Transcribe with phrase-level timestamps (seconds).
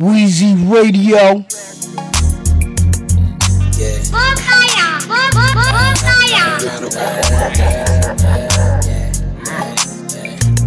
[0.00, 1.44] Weezy Radio.
[3.76, 4.00] Yeah.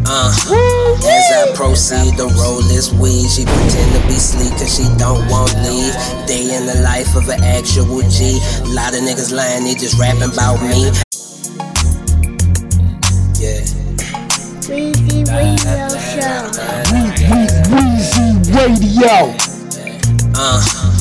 [0.05, 0.29] Uh,
[1.03, 5.27] as I proceed to roll this weed, she pretend to be sleep cause she don't
[5.31, 5.95] want leave.
[6.27, 8.37] Day in the life of an actual G.
[8.61, 10.91] A lot of niggas lying, they just rapping about me.
[13.41, 13.82] Yeah.
[14.73, 16.49] Weezy Radio Show.
[17.69, 19.35] Weezy Radio.
[20.33, 20.92] Uh,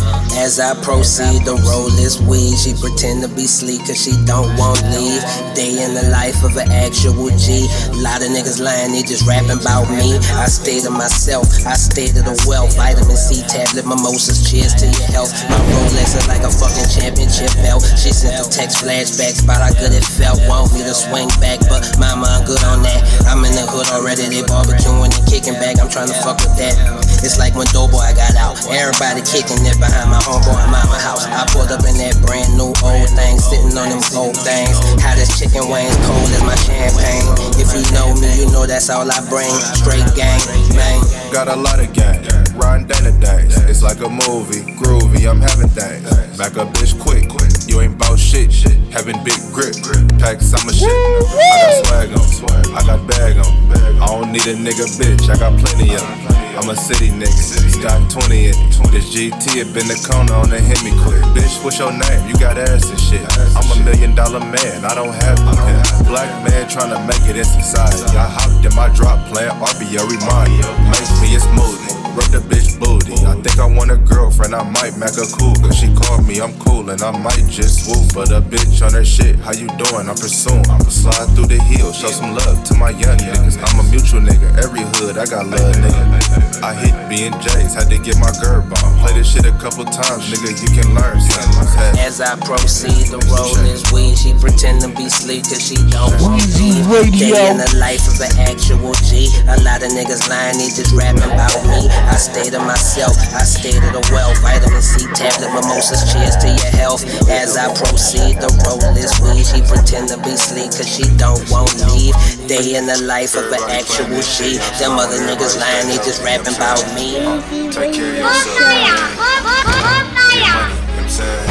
[0.43, 4.51] as I proceed to roll this weed, she pretend to be sleep cause she don't
[4.57, 5.23] want leave.
[5.55, 7.69] Day in the life of an actual G.
[7.93, 10.17] A lot of niggas lying, they just rapping about me.
[10.41, 12.75] I stay to myself, I stay to the wealth.
[12.75, 15.31] Vitamin C tablet, mimosas, cheers to your health.
[15.47, 17.85] My Rolex is like a fucking championship belt.
[18.01, 20.41] She sent the text flashbacks about how good it felt.
[20.49, 23.05] Want me to swing back, but mama, I'm good on that.
[23.29, 25.79] I'm in the hood already, they barbecuing and kicking back.
[25.79, 26.75] I'm trying to fuck with that.
[27.23, 28.59] It's like when Doughboy I got out.
[28.67, 31.29] Everybody kicking it behind my homeboy mama house.
[31.29, 34.81] I pulled up in that brand new old thing, sitting on them old things.
[35.05, 37.29] How this chicken wings cold as my champagne.
[37.61, 39.53] If you know me, you know that's all I bring.
[39.77, 40.41] Straight gang,
[40.73, 41.05] bang.
[41.29, 42.25] Got a lot of gang,
[42.57, 43.53] riding Dana days.
[43.69, 46.09] It's like a movie, groovy, I'm having things.
[46.41, 47.29] Back up, bitch, quick.
[47.69, 48.77] You ain't bout shit, shit.
[48.93, 49.77] having big grip.
[50.19, 50.89] Pack summer shit.
[50.89, 53.53] I got swag on, I got bag on.
[54.01, 56.42] I don't need a nigga, bitch, I got plenty of 'em.
[56.53, 58.57] I'm a city nigga, got 20 in.
[58.93, 61.25] This GT had been the corner on the hit me quick.
[61.33, 62.29] Bitch, what's your name?
[62.29, 63.25] You got ass and shit.
[63.57, 65.57] I'm a million dollar man, I don't have no.
[66.05, 68.05] Black man trying to make it in society.
[68.13, 70.61] I hopped in my drop playing RBO remind.
[70.93, 71.93] Make me a smoothie.
[72.13, 73.17] Rub the bitch booty.
[73.25, 75.55] I think I want a girlfriend, I might make her cool.
[75.59, 78.15] Cause she called me, I'm cool, and I might just swoop.
[78.15, 80.07] But a bitch on her shit, how you doing?
[80.07, 80.63] I'm pursuing.
[80.71, 83.59] I'ma slide through the hills, show some love to my young niggas.
[83.59, 86.63] I'm a mutual nigga, every hood, I got love, nigga.
[86.63, 88.91] I hit B and J's, had to get my girl on.
[89.03, 91.99] Play this shit a couple times, nigga, you can learn something.
[91.99, 96.15] As I proceed the roll this weed, she pretend to be sleep cause she don't
[96.23, 97.11] want Weezy leave.
[97.19, 99.27] Day in the life of an actual G.
[99.51, 101.91] A lot of niggas lying, they just rapping about me.
[102.07, 104.39] I stay to myself, I stay to the wealth.
[104.45, 107.03] Vitamin C tablet, mimosas, cheers to your health.
[107.29, 111.43] As I proceed to roll this weed, she pretend to be sleep cause she don't
[111.51, 112.15] want leave.
[112.47, 114.59] Day in the life of an actual G.
[114.79, 117.17] Them other niggas lying, they just rapping about me.
[117.19, 118.53] Weezy Take care of Radio yourself.
[118.53, 118.61] Show.
[118.63, 121.49] Get money, you know what I'm saying?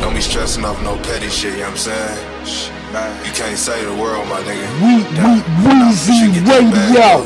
[0.00, 2.28] Don't be stressing off no petty shit, you know what I'm saying?
[3.24, 4.68] You can't save the world, my nigga.
[4.82, 6.92] We, we, Weezy Radio.
[6.92, 7.24] Yeah.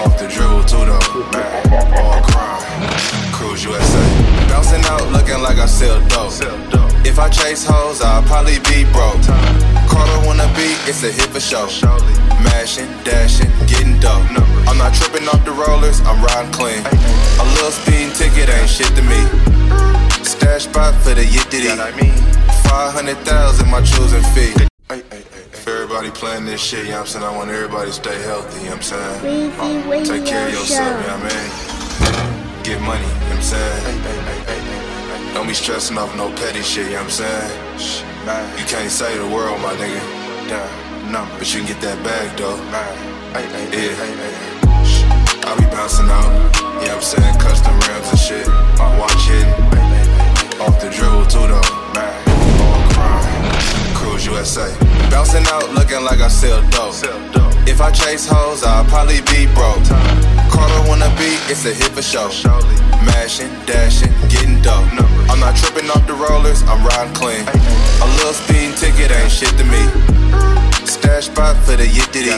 [0.03, 1.00] Off the dribble too though.
[1.95, 2.59] All crime.
[3.31, 4.03] Cruise USA.
[4.51, 6.35] Bouncing out looking like I sell dope.
[7.07, 9.23] If I chase hoes, I'll probably be broke.
[9.88, 11.67] Carter wanna be, it's a hit for show.
[12.44, 14.28] Mashing, dashing, getting dope.
[14.67, 16.84] I'm not tripping off the rollers, I'm riding clean.
[16.84, 19.23] A little speeding ticket ain't shit to me.
[20.23, 21.72] Stash spot for the yittity.
[22.67, 24.67] 500,000 my choosing fee.
[24.94, 27.26] If everybody playing this shit, you know what I'm saying?
[27.26, 29.50] I want everybody to stay healthy, you know what I'm saying?
[29.50, 31.09] Weezy Radio uh, Take care of yourself, you Show.
[31.09, 31.42] know what I
[32.54, 32.64] mean?
[32.64, 35.34] Get money, you know what I'm saying?
[35.34, 38.59] Don't be stressing off no petty shit, you know what I'm saying?
[38.59, 39.98] You can't save the world, my nigga.
[41.09, 42.53] No, but you can get that bag though.
[43.74, 43.98] Yeah.
[45.50, 47.40] I be bouncing out, you know what I'm saying?
[47.42, 48.48] Custom rims and shit.
[49.02, 49.58] Watch hitting.
[50.62, 51.58] Off the dribble too though.
[51.58, 52.33] All crime.
[54.13, 54.69] Cruise USA.
[55.09, 56.94] Bouncing out looking like I sell dope.
[57.66, 59.81] If I chase hoes, I'll probably be broke.
[60.53, 62.29] Carter wanna be, it's a hit for show.
[63.09, 64.85] Mashing, dashing, getting dope.
[65.34, 67.41] I'm not tripping off the rollers, I'm riding clean.
[67.41, 69.81] A little speeding ticket ain't shit to me.
[70.85, 72.38] Stash spot for the yittity.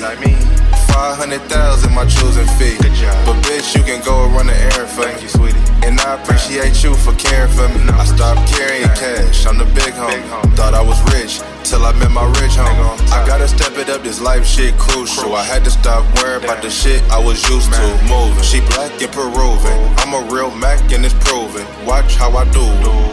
[0.95, 2.79] 500,000 my choosing fee.
[3.27, 5.03] But bitch, you can go and run the errand for
[5.43, 5.51] me.
[5.83, 7.83] And I appreciate you for caring for me.
[7.91, 10.23] I stopped carrying cash, I'm the big homie.
[10.55, 11.41] Thought I was rich,
[11.75, 13.11] till I met my rich homie.
[13.11, 15.23] I gotta step it up, this life shit crucial.
[15.23, 18.43] So I had to stop worrying about the shit I was used to moving.
[18.43, 19.79] She black and Peruvian.
[19.99, 21.65] I'm a real Mac and it's proven.
[21.85, 22.63] Watch how I do.
[22.63, 23.11] You know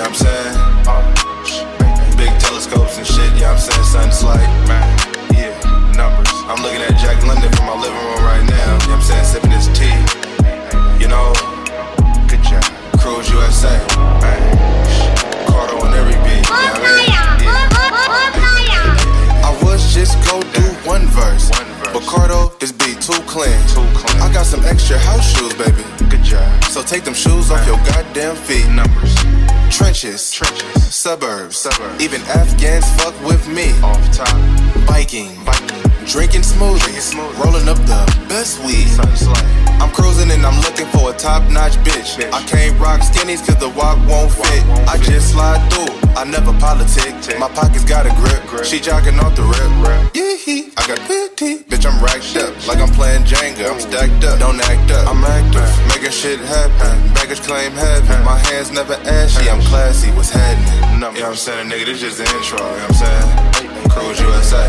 [0.00, 0.56] what I'm saying?
[2.16, 3.84] Big telescopes and shit, you know what I'm saying?
[3.84, 4.88] Something's like, man,
[5.36, 5.52] yeah,
[5.92, 6.32] numbers.
[6.48, 9.08] I'm looking at Jack London from my living room right now, you know what I'm
[9.10, 9.26] saying?
[9.28, 9.98] Sipping this tea,
[11.02, 11.34] you know?
[12.30, 12.64] Good job.
[13.02, 13.76] Cruise USA,
[14.22, 14.40] man.
[15.50, 17.13] Carter on every beat, you know
[19.94, 21.48] just go do one verse,
[21.92, 23.54] but Cardo, this beat too clean.
[24.20, 25.84] I got some extra house shoes, baby.
[26.10, 26.64] Good job.
[26.64, 28.66] So take them shoes off your goddamn feet.
[28.70, 29.14] Numbers.
[29.70, 32.02] Trenches, trenches, suburbs, suburbs.
[32.02, 33.70] Even Afghans fuck with me.
[33.82, 34.34] Off top,
[34.88, 35.83] biking, biking.
[36.06, 38.88] Drinking smoothies, rolling up the best weed.
[39.80, 42.20] I'm cruising and I'm looking for a top-notch bitch.
[42.32, 44.62] I can't rock skinnies cause the walk won't fit.
[44.88, 47.14] I just slide through, I never politic.
[47.38, 50.14] My pockets got a grip, she jogging off the rip.
[50.14, 50.32] Yeah,
[50.76, 52.52] I got pity, bitch I'm racked up.
[52.68, 54.38] Like I'm playing Jenga, I'm stacked up.
[54.38, 57.14] Don't act up, I'm active, making shit happen.
[57.14, 59.48] Baggage claim heavy, my hands never ashy.
[59.48, 60.94] I'm classy, what's happening?
[60.94, 63.90] You know what I'm saying, nigga, this just the intro, you know what I'm saying?
[63.90, 64.68] Cruise USA,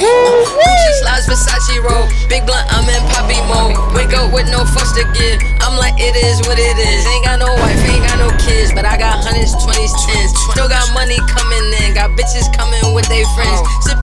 [0.00, 2.06] Gucci slides, Versace roll.
[2.28, 3.74] Big blunt, I'm in poppy mode.
[3.94, 5.42] Wake up with no fucks to give.
[5.60, 7.06] I'm like, it is what it is.
[7.06, 10.30] Ain't got no wife, ain't got no kids, but I got hundreds, twenties, tens.
[10.52, 13.60] Still got money coming in, got bitches coming with their friends.
[13.62, 13.80] Oh.
[13.82, 13.98] Sip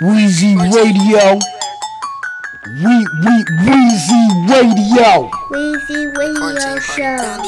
[0.00, 1.61] Weezy Radio.
[2.82, 5.30] We we Weezy Radio.
[5.54, 7.38] Weezy Radio Show.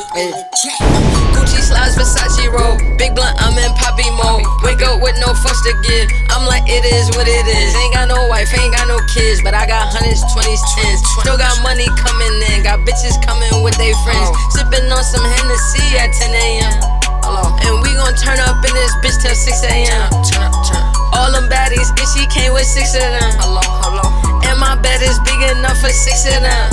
[1.34, 2.78] Gucci slides, Versace roll.
[2.94, 4.46] Big blunt, I'm in poppy mode.
[4.62, 6.06] Wake up with no fucks to give.
[6.30, 7.74] I'm like, it is what it is.
[7.74, 11.02] Ain't got no wife, ain't got no kids, but I got hundreds, twenties, tens.
[11.18, 14.30] Still got money coming in, got bitches coming with their friends.
[14.54, 16.78] Sipping on some Hennessy at 10 a.m.
[17.66, 20.14] And we gon' turn up in this bitch till 6 a.m.
[21.14, 23.30] All them baddies, and she came with six of them.
[24.44, 26.66] And my bed is big enough for six of them.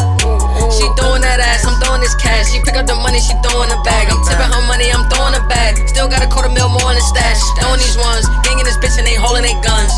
[0.74, 2.50] She throwing that ass, I'm throwing this cash.
[2.50, 4.10] She pick up the money, she throwing the bag.
[4.10, 5.78] I'm tipping her money, I'm throwing the bag.
[5.90, 7.40] Still got a quarter mil more in the stash.
[7.62, 9.94] Throwing these ones, ganging this bitch and they holding their guns.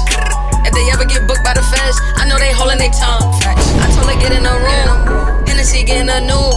[0.67, 3.31] If they ever get booked by the feds, I know they holding their tongue.
[3.47, 5.47] I told her get in the room.
[5.47, 6.47] Hennessy getting a new.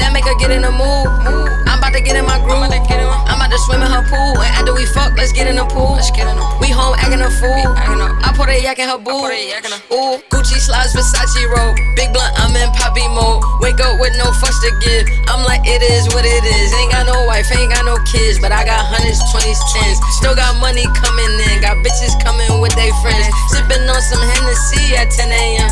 [0.00, 1.41] That make her get in the mood.
[1.92, 2.56] I'm about to get in my groove.
[2.72, 4.40] I'm about to swim in her pool.
[4.40, 6.00] And after we fuck, let's get in the pool.
[6.56, 7.52] We home acting a fool.
[7.52, 9.12] I put a yak in her boo.
[9.92, 11.76] Ooh, Gucci slides, Versace roll.
[11.92, 13.44] Big blunt, I'm in poppy mode.
[13.60, 15.04] Wake up with no fucks to give.
[15.28, 16.72] I'm like, it is what it is.
[16.80, 20.00] Ain't got no wife, ain't got no kids, but I got hundreds, twenties, tens.
[20.16, 21.60] Still got money coming in.
[21.60, 23.28] Got bitches coming with their friends.
[23.52, 25.68] Sipping on some Hennessy at 10 a.m.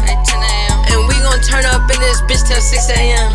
[0.85, 3.33] And we gon' turn up in this bitch till 6 a.m.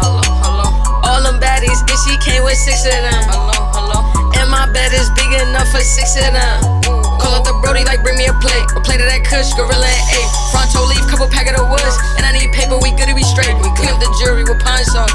[1.03, 3.23] All them baddies, and she came with six of them.
[3.27, 3.99] Hello, hello.
[4.39, 6.59] And my bed is big enough for six of them.
[7.19, 8.65] Call up the Brody like bring me a plate.
[8.77, 10.29] A plate of that Kush, gorilla and eight.
[10.53, 11.95] Fronto leaf, couple pack of the woods.
[12.15, 13.55] And I need paper, we good to be straight.
[13.57, 15.11] We clean up the jewelry with pine salt.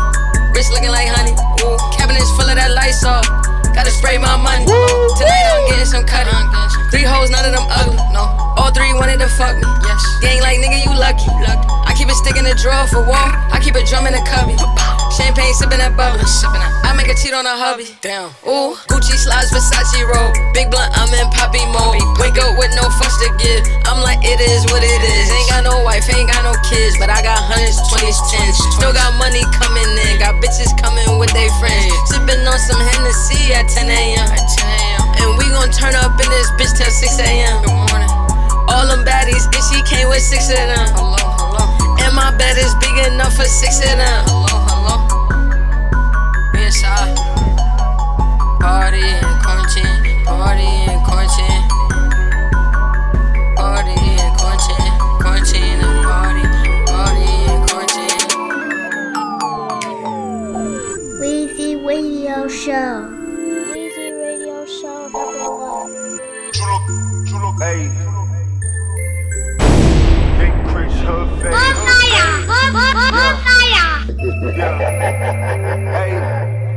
[0.50, 1.32] Wrist looking like honey.
[1.62, 3.22] Ooh, cabinets full of that Lysol.
[3.70, 4.66] Gotta spray my money.
[4.66, 6.34] Tonight I'm getting some cutting.
[6.90, 8.02] Three hoes, none of them ugly.
[8.10, 8.26] No,
[8.58, 9.62] all three wanted to fuck me.
[9.86, 10.02] Yes.
[10.18, 11.30] Gang like nigga, you lucky.
[11.86, 13.30] I keep it stick in the drawer for war.
[13.54, 14.58] I keep it drum in the cubby.
[15.10, 16.22] Champagne sipping that bubbly.
[16.86, 17.90] I make a cheat on a hubby.
[18.00, 18.30] Damn.
[18.46, 20.30] Ooh, Gucci slides, Versace roll.
[20.54, 21.98] Big blunt, I'm in poppy mode.
[22.22, 23.62] Wake up with no fucks to give.
[23.90, 25.26] I'm like, it is what it is.
[25.28, 28.56] Ain't got no wife, ain't got no kids, but I got hundreds, twenties, tens.
[28.78, 31.90] Still got money coming in, got bitches coming with they friends.
[32.06, 34.30] Sipping on some Hennessy at 10 a.m.
[35.18, 37.80] And we gon' turn up in this bitch till 6 a.m.
[38.70, 40.94] All them baddies, and she came with six of them.
[41.98, 44.39] And my bed is big enough for six of them.
[48.90, 51.62] Party in quarantine, party in quarantine.
[53.54, 56.42] Party in quarantine, quarantine and party,
[56.90, 58.18] party in quarantine.
[61.20, 63.06] Weezy Radio Show.
[63.70, 65.92] Weezy Radio Show number one.
[67.60, 67.86] Hey.
[70.36, 71.54] Big Chris Hood face.
[75.90, 76.69] Hey.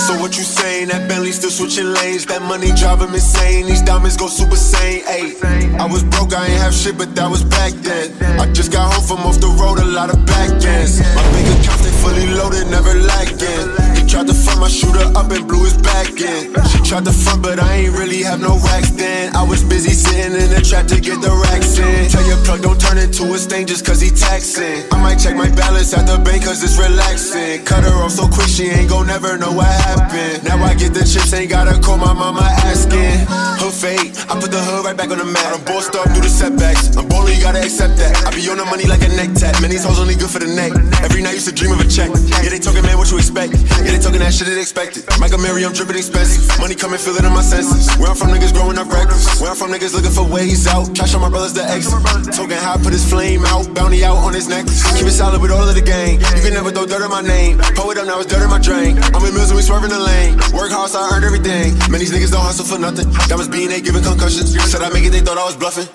[0.00, 0.88] So what you saying?
[0.88, 2.24] That Bentley still switching lanes.
[2.24, 3.66] That money driving me insane.
[3.66, 5.04] These diamonds go super sane.
[5.04, 5.36] Ayy,
[5.76, 8.08] I was broke, I ain't have shit, but that was back then.
[8.40, 11.04] I just got home from off the road, a lot of back ends.
[11.14, 13.68] My bank accounts they fully loaded, never lacking.
[13.92, 16.56] He tried to fuck my shooter up and blew his back in.
[16.72, 19.36] She tried to front, but I ain't really have no racks then.
[19.36, 22.08] I was busy sitting in the trap to get the racks in.
[22.08, 24.80] Tell your plug don't turn into a stain just cause he taxing.
[24.92, 27.64] I might check my balance at the bank cause it's relaxing.
[27.68, 29.89] Cut her off so quick, she ain't gon' never know what happened.
[29.90, 33.26] Now I get the chips, ain't gotta call my mama asking.
[33.58, 35.50] Her fate, I put the hood right back on the map.
[35.50, 36.96] I'm bossed up through the setbacks.
[36.96, 38.14] I'm ballin', you gotta accept that.
[38.22, 39.58] I be on the money like a neck tap.
[39.60, 40.72] Man, these hoes only good for the neck.
[41.02, 42.08] Every night used to dream of a check.
[42.40, 43.58] Yeah, they talking, man, what you expect?
[43.82, 45.04] Yeah, they talking that shit they expected.
[45.18, 46.46] Michael Mary, I'm dripping expensive.
[46.62, 47.90] Money coming, feel it in my senses.
[47.98, 49.42] Where I'm from, niggas growing up reckless.
[49.42, 50.94] Where I'm from, niggas looking for ways out.
[50.94, 51.98] Try on my brothers the exit.
[52.30, 53.66] Talking how I put his flame out.
[53.74, 54.86] Bounty out on his necklace.
[54.94, 56.22] Keep it solid with all of the gang.
[56.38, 57.58] You can never throw dirt on my name.
[57.74, 58.96] Pull it up, now it's dirt in my drain.
[59.12, 60.36] I'm in mills and we swerving the lane.
[60.52, 61.76] Work hard, so I earned everything.
[61.90, 63.08] Man, these niggas don't hustle for nothing.
[63.28, 64.52] That was being they giving concussions.
[64.70, 65.88] Said I make it, they thought I was bluffing.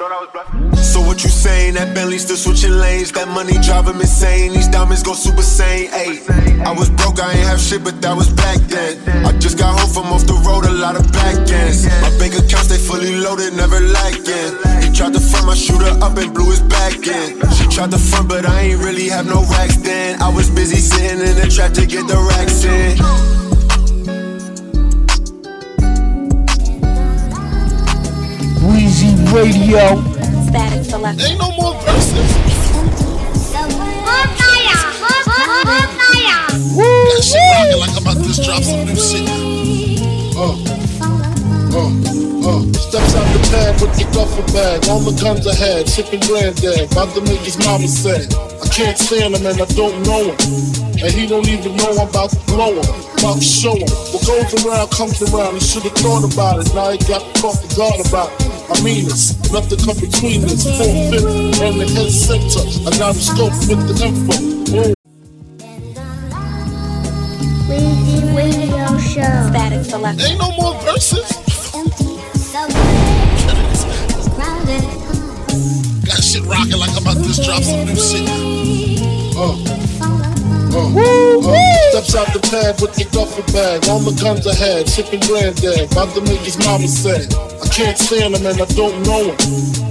[0.75, 1.75] So what you saying?
[1.75, 3.11] That Bentley still switching lanes.
[3.11, 4.53] That money drive 'em insane.
[4.53, 5.89] These diamonds go super sane.
[5.91, 8.97] Ayy, I was broke, I ain't have shit, but that was back then.
[9.25, 11.85] I just got home from off the road, a lot of back ends.
[12.01, 14.51] My bank accounts they fully loaded, never lacking.
[14.83, 17.41] He tried to front my shooter up and blew his back in.
[17.57, 20.21] She tried to front, but I ain't really have no racks then.
[20.21, 23.44] I was busy sitting in the trap to get the racks in.
[29.33, 30.01] Radio.
[30.47, 31.21] Static Select.
[31.21, 32.45] Ain't no more verses.
[36.77, 39.29] That shit rocking like I'm about to drop some new shit.
[40.35, 40.55] Uh,
[41.77, 42.61] uh, uh.
[42.77, 44.85] Steps out the pad with the duffel bag.
[44.89, 46.91] All the guns ahead, sipping granddad.
[46.91, 48.29] About to make his mama sad.
[48.61, 50.37] I can't stand him and I don't know him.
[51.01, 52.87] And he don't even know I'm about to blow him.
[53.17, 53.89] About to show him.
[54.13, 55.57] What goes around comes around.
[55.57, 56.69] He should've thought about it.
[56.73, 58.55] Now he got to talk to God about it.
[58.65, 60.65] I mean it's nothing come between us.
[60.65, 62.65] Four fifth and the head center.
[62.85, 64.37] I got the scope with the info.
[64.77, 64.93] Oh.
[67.69, 69.49] Weezy Radio Show.
[69.49, 70.21] Static Select.
[70.21, 71.44] Ain't no more verses.
[72.55, 72.71] Got
[76.23, 78.23] shit rocking like I'm about to just drop some new shit.
[79.35, 79.59] Uh,
[80.71, 81.91] uh, uh.
[81.91, 83.83] Steps out the pad with the duffel bag.
[83.89, 85.91] All the guns ahead, sipping granddad.
[85.91, 87.27] About to make his mama sad.
[87.59, 89.39] I can't stand him and I don't know him.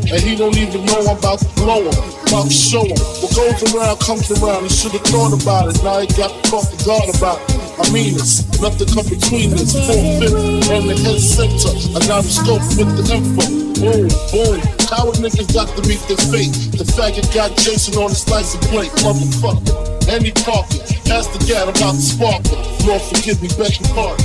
[0.09, 1.93] And he don't even know I'm about to blow him.
[2.25, 2.97] About to show him.
[3.21, 4.63] What goes around comes around.
[4.65, 5.85] He should've thought about it.
[5.85, 7.64] Now he got to talk to God about it.
[7.75, 9.75] I mean it's nothing come between us.
[9.75, 11.75] Four fifth and the head center.
[11.95, 13.45] I got the scope with the info.
[13.75, 14.63] Boom, boom.
[14.87, 16.55] Coward niggas got to meet their fate.
[16.79, 18.93] The faggot got Jason on the slice of plate.
[19.03, 19.95] Motherfucker.
[20.09, 20.79] Andy Parker.
[21.05, 22.63] Pass the gat about to spark her.
[22.87, 24.23] Lord forgive me, your pardon.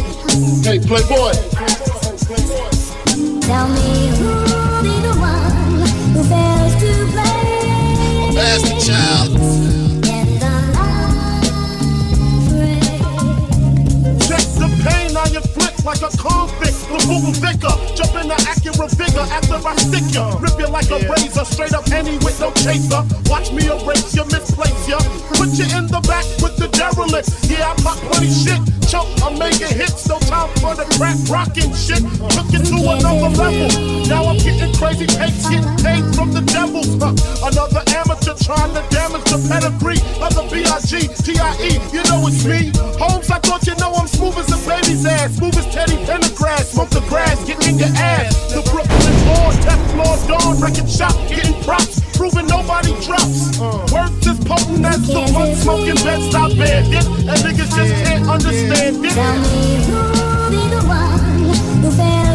[0.62, 1.34] Hey, Playboy.
[3.42, 4.30] Tell me who
[4.86, 5.82] be the one
[6.14, 9.79] who fails to play Bastard child.
[15.86, 16.79] Like a convict.
[16.90, 20.34] The Google vicar, jump in the accurate vigor after I stick ya.
[20.42, 23.06] Rip you like a razor, straight up any with no chaser.
[23.30, 24.98] Watch me erase you, misplace ya.
[25.38, 27.30] Put you in the back with the derelict.
[27.46, 28.58] Yeah, I pop plenty shit.
[28.90, 32.02] Chump, I'm making hits, no time for the crap rocking shit.
[32.34, 33.70] Took it to another level.
[34.10, 36.98] Now I'm getting crazy takes, getting paid from the devils.
[36.98, 37.14] Huh.
[37.46, 41.06] Another amateur trying to damage the pedigree of the B.I.G.
[41.22, 41.78] T.I.E.
[41.94, 42.74] You know it's me.
[42.98, 45.38] Holmes, I thought you know I'm smooth as a baby's ass.
[45.38, 46.74] Smooth as Teddy Pendergrass.
[46.80, 48.54] Smoke the grass, get in your ass.
[48.54, 52.00] The Brooklyn Boys, Teflon Dawn, record shop, getting props.
[52.16, 53.60] Proving nobody drops.
[53.92, 57.06] Worth as potent as the one smoking bed stop bandit.
[57.06, 59.12] And niggas just can't understand it.
[59.12, 60.00] Tell me who
[60.56, 61.20] be the one
[61.84, 62.29] who fails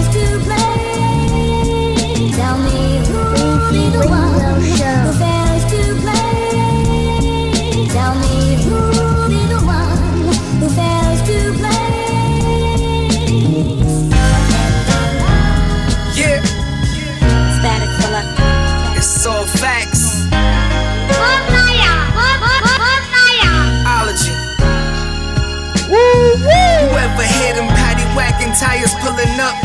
[28.54, 29.56] tires pulling up.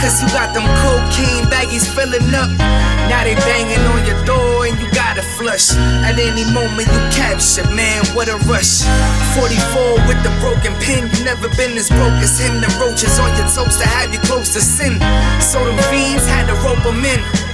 [0.00, 2.48] Cause you got them cocaine baggies filling up.
[3.12, 5.76] Now they banging on your door and you gotta flush.
[6.04, 8.80] At any moment you capture, man, what a rush.
[9.36, 11.10] 44 with the broken pin.
[11.12, 12.60] You never been as broke as him.
[12.60, 14.96] The roaches on your toes to have you close to sin.
[15.40, 17.49] So them fiends had to rope them in.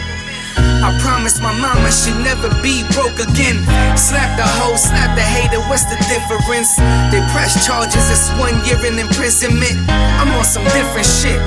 [0.57, 3.65] I promised my mama she'd never be broke again.
[3.97, 6.77] Slap the hoe, slap the hater, what's the difference?
[7.13, 9.89] They press charges, it's one year in imprisonment.
[9.89, 11.41] I'm on some different shit.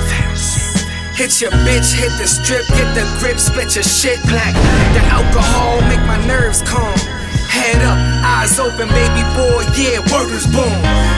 [1.14, 4.54] Hit your bitch, hit the strip, get the grip, split your shit black.
[4.94, 6.96] The alcohol make my nerves calm.
[7.50, 10.70] Head up, eyes open, baby boy, yeah, word is born.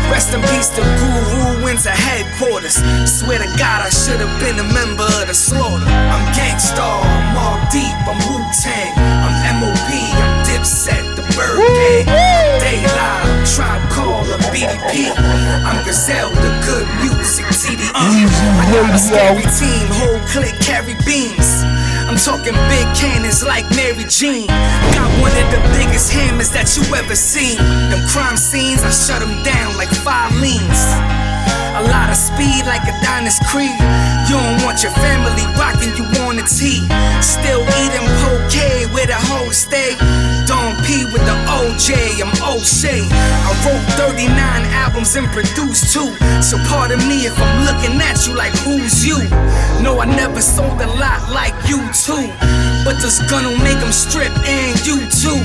[0.09, 2.81] Rest in peace to Guru into headquarters.
[3.05, 5.85] Swear to God, I should have been a member of the slaughter.
[5.85, 11.61] I'm Gangstar, I'm all deep, I'm Wu Tang, I'm MOP, I'm Dipset, the Bird
[12.09, 12.09] Gang.
[12.65, 15.13] Daylight, Tribe Call, I'm BDP.
[15.69, 17.93] I'm Gazelle, the good music, TDE.
[17.93, 21.61] I got a scary team, whole clique carry beams.
[22.13, 24.47] I'm talking big cannons like Mary Jean.
[24.47, 27.57] Got one of the biggest hammers that you ever seen.
[27.89, 30.85] Them crime scenes, I shut them down like Filene's.
[31.73, 33.81] A lot of speed like a Adonis Creed.
[34.33, 36.89] You don't want your family rocking you on the T.
[37.21, 38.49] Still eating poke
[38.93, 39.93] where the hoes stay.
[40.47, 43.05] Don't P with the OJ, I'm O'Shea.
[43.13, 44.33] I wrote 39
[44.73, 46.15] albums and produced two.
[46.41, 49.19] So pardon me if I'm looking at you like who's you.
[49.83, 52.31] No, I never sold a lot like you too.
[52.85, 55.41] But this gun'll make them strip and you too.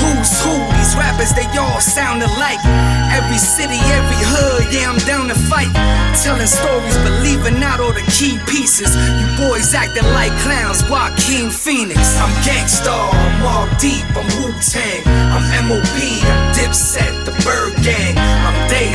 [0.00, 0.54] Who's who?
[0.80, 2.62] These rappers, they all sound alike.
[3.12, 5.72] Every city, every hood, yeah, I'm down to fight.
[6.22, 8.94] Telling stories, but leaving out all the key pieces.
[9.20, 12.00] You boys acting like clowns, Joaquin Phoenix.
[12.16, 15.02] I'm Gangstar, I'm all deep, I'm Wu Tang.
[15.06, 18.16] I'm MOB, I'm Dipset, the Bird Gang.
[18.16, 18.93] I'm Daylight,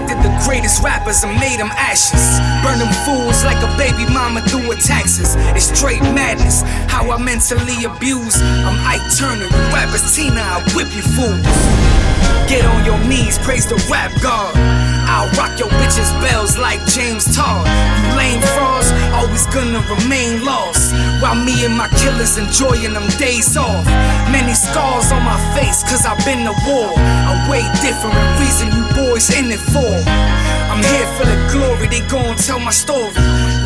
[0.00, 2.40] dissected the greatest rappers and made them ashes.
[2.64, 5.36] Burn them fools like a baby mama doing taxes.
[5.56, 8.40] It's straight madness, how I mentally abuse.
[8.40, 11.46] I'm Ike Turner, you rappers Tina, I whip you fools.
[12.48, 14.54] Get on your knees, praise the rap god.
[15.10, 17.66] I'll rock your bitches' bells like James Todd.
[17.66, 20.94] You lame frauds, always gonna remain lost.
[21.22, 23.84] While me and my killers enjoying them days off.
[24.30, 26.90] Many scars on my face, cause I've been to war.
[26.94, 29.89] A way different reason you boys in it for.
[29.96, 33.12] I'm here for the glory, they gon' tell my story.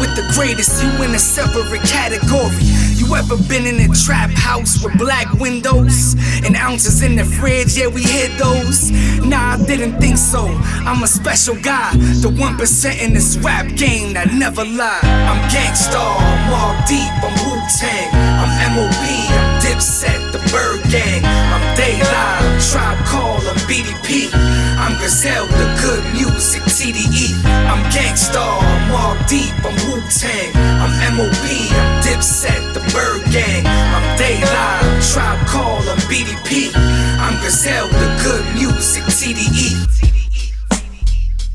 [0.00, 2.64] With the greatest, you in a separate category.
[2.94, 6.14] You ever been in a trap house with black windows
[6.44, 7.76] and ounces in the fridge?
[7.76, 8.90] Yeah, we hid those.
[9.20, 10.46] Nah, I didn't think so.
[10.88, 15.00] I'm a special guy, the 1% in this rap game that never lie.
[15.02, 21.22] I'm Gangstar, I'm all deep, I'm Wu Tang, I'm MOB, I'm Dipset, the Bird Gang.
[21.24, 24.30] I'm Daylight, Tribe Call, I'm BDP.
[24.78, 27.34] I'm Gazelle, the good music, TDE.
[27.44, 33.64] I'm Gangstar, I'm all deep, I'm Wu Tang, I'm MOB, I'm Dipset, the Bird Gang.
[33.66, 36.72] I'm Daylight, I'm Tribe Call, I'm BDP.
[37.18, 39.76] I'm Gazelle, the good music, TDE.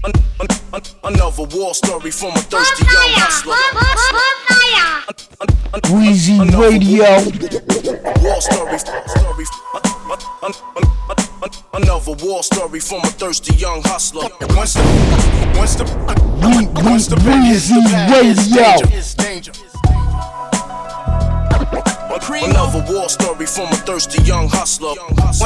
[0.05, 3.55] An- an- an- Another war story from a thirsty young hustler.
[5.89, 7.05] Weezy Radio.
[8.23, 9.45] War story, story.
[11.41, 14.29] An- an- an- an- Another war story from a thirsty young hustler.
[14.55, 14.83] Once the,
[15.57, 15.83] once the,
[16.39, 19.51] We, once the we, pen hits the Weezy pad, it's danger.
[22.43, 24.93] Another war story from a thirsty young hustler.
[25.17, 25.41] Once,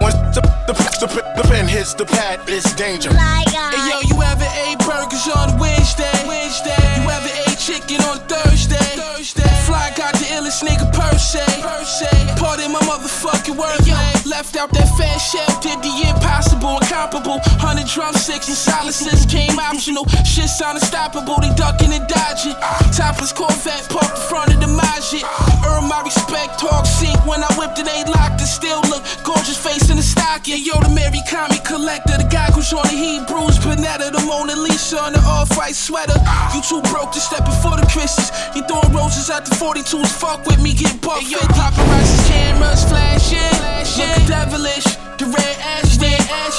[0.00, 1.06] once the, the, the,
[1.36, 3.10] the pen hits the pad, it's danger.
[3.14, 3.44] Hey
[3.90, 6.12] yo, you ever ate burgers on Wednesday?
[6.26, 6.76] Wednesday.
[7.02, 8.76] You ever ate chicken on Thursday?
[8.96, 9.48] Thursday.
[9.66, 11.44] Fly got the illest nigga per se.
[11.62, 12.08] Per se.
[12.38, 14.17] Pardon my motherfucking wordplay.
[14.28, 17.40] Left out that fat shell, did the impossible, incomparable.
[17.56, 20.04] Hundred drumsticks and silences came optional.
[20.28, 22.52] Shit sound unstoppable, they ducking and dodging.
[22.92, 25.24] Topless Corvette parked in front of the Majid.
[25.64, 28.44] Earn my respect, talk sink when I whipped it, ain't locked.
[28.44, 30.60] It still look gorgeous face in the stocking.
[30.60, 35.08] Yo, the Mary comic collector, the guy who's on the Hebrews, Panetta, the Mona Lisa
[35.08, 36.20] on the off-white sweater.
[36.52, 38.28] You too broke to step before the Christians.
[38.52, 42.84] You throwing roses at the 42s, fuck with me, get buck hey, yo, paparazzi cameras
[42.84, 44.84] flashing, look devilish.
[45.18, 46.10] The red Ashton,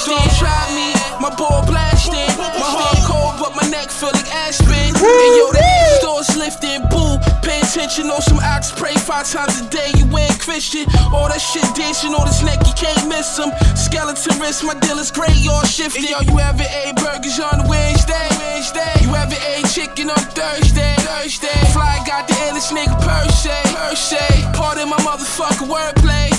[0.06, 0.99] don't try me.
[1.20, 4.96] My ball blasting, my heart cold, but my neck feel like Aspen.
[4.96, 5.60] And yo, the
[6.00, 7.20] stores lifting, boo.
[7.44, 9.92] Pay attention on some ox, pray five times a day.
[10.00, 10.88] You ain't Christian.
[11.12, 13.52] All that shit dancing on his neck, you can't miss him.
[13.76, 16.08] Skeleton wrist, my deal is great, y'all shifted.
[16.08, 18.28] Hey, yo, you ever ate burgers on Wednesday?
[18.40, 19.04] Wednesday.
[19.04, 20.96] You ever ate chicken on Thursday?
[21.04, 21.60] Thursday.
[21.76, 23.52] Fly got the illest nigga per se.
[23.76, 24.24] Per se.
[24.56, 26.32] Pardon my motherfucking wordplay.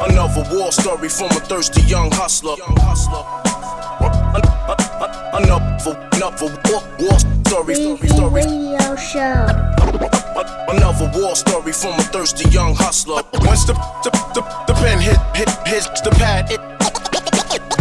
[0.00, 2.56] Another war story from a thirsty young hustler.
[2.64, 4.86] An- an- an-
[5.36, 8.42] Another, another war, war story, story, story.
[8.42, 9.46] Radio show.
[10.68, 13.22] Another war story from a thirsty young hustler.
[13.34, 16.60] Once the, the, the, the pen hit, hit, hits the pad, it,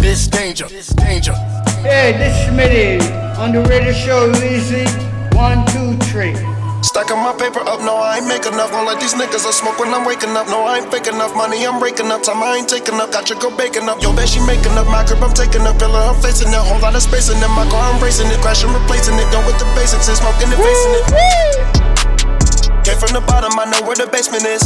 [0.04, 1.34] it's danger, it's danger.
[1.82, 4.86] Hey, this is Smitty on the radio show Easy.
[5.36, 6.34] One, two, three.
[6.96, 8.72] Stacking my paper up, no, I ain't make enough.
[8.72, 10.48] Won't let these niggas I smoke when I'm waking up.
[10.48, 11.36] No, I ain't fake enough.
[11.36, 12.24] Money, I'm raking up.
[12.24, 13.12] Time I ain't taking up.
[13.12, 14.00] Got your girl baking up.
[14.00, 14.88] Yo, bet she making up.
[14.88, 15.76] My crib, I'm taking up.
[15.76, 16.64] Pillar, I'm facing it.
[16.72, 17.52] Whole lot of space in it.
[17.52, 18.40] My car, I'm racing it.
[18.40, 19.28] Crashing, replacing it.
[19.28, 20.08] Done with the basics.
[20.08, 21.06] And smoking and facing it.
[22.88, 24.64] Came from the bottom, I know where the basement is.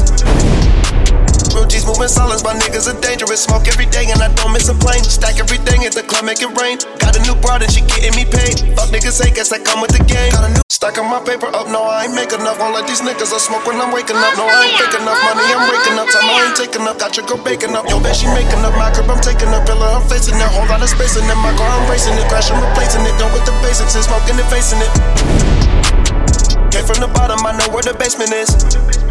[1.58, 3.42] Real G's moving silence, my niggas are dangerous.
[3.50, 5.02] Smoke every day and I don't miss a plane.
[5.02, 6.78] Stack everything at the club, make it rain.
[7.02, 8.78] Got a new broad and she getting me paid.
[8.78, 10.30] Fuck niggas hate, guess I come with the game.
[10.30, 12.56] Got a new stacking my paper up, no, I ain't make enough.
[12.56, 14.32] Won't let these niggas I smoke when I'm waking up.
[14.39, 15.20] No, I ain't fake enough.
[15.28, 16.08] Money, I'm raking up.
[16.08, 16.96] Time I ain't taking up.
[16.96, 17.84] Got your girl baking up.
[17.92, 18.72] Yo, bet she making up.
[18.80, 19.68] My crib, I'm taking up.
[19.68, 20.50] Pillar, I'm facing it.
[20.56, 21.36] Whole lot of space in it.
[21.44, 22.24] My car, I'm racing it.
[22.32, 23.12] Crashing, replacing it.
[23.20, 24.92] Done with the basics and smoking and facing it.
[26.72, 29.09] Came from the bottom, I know where the basement is.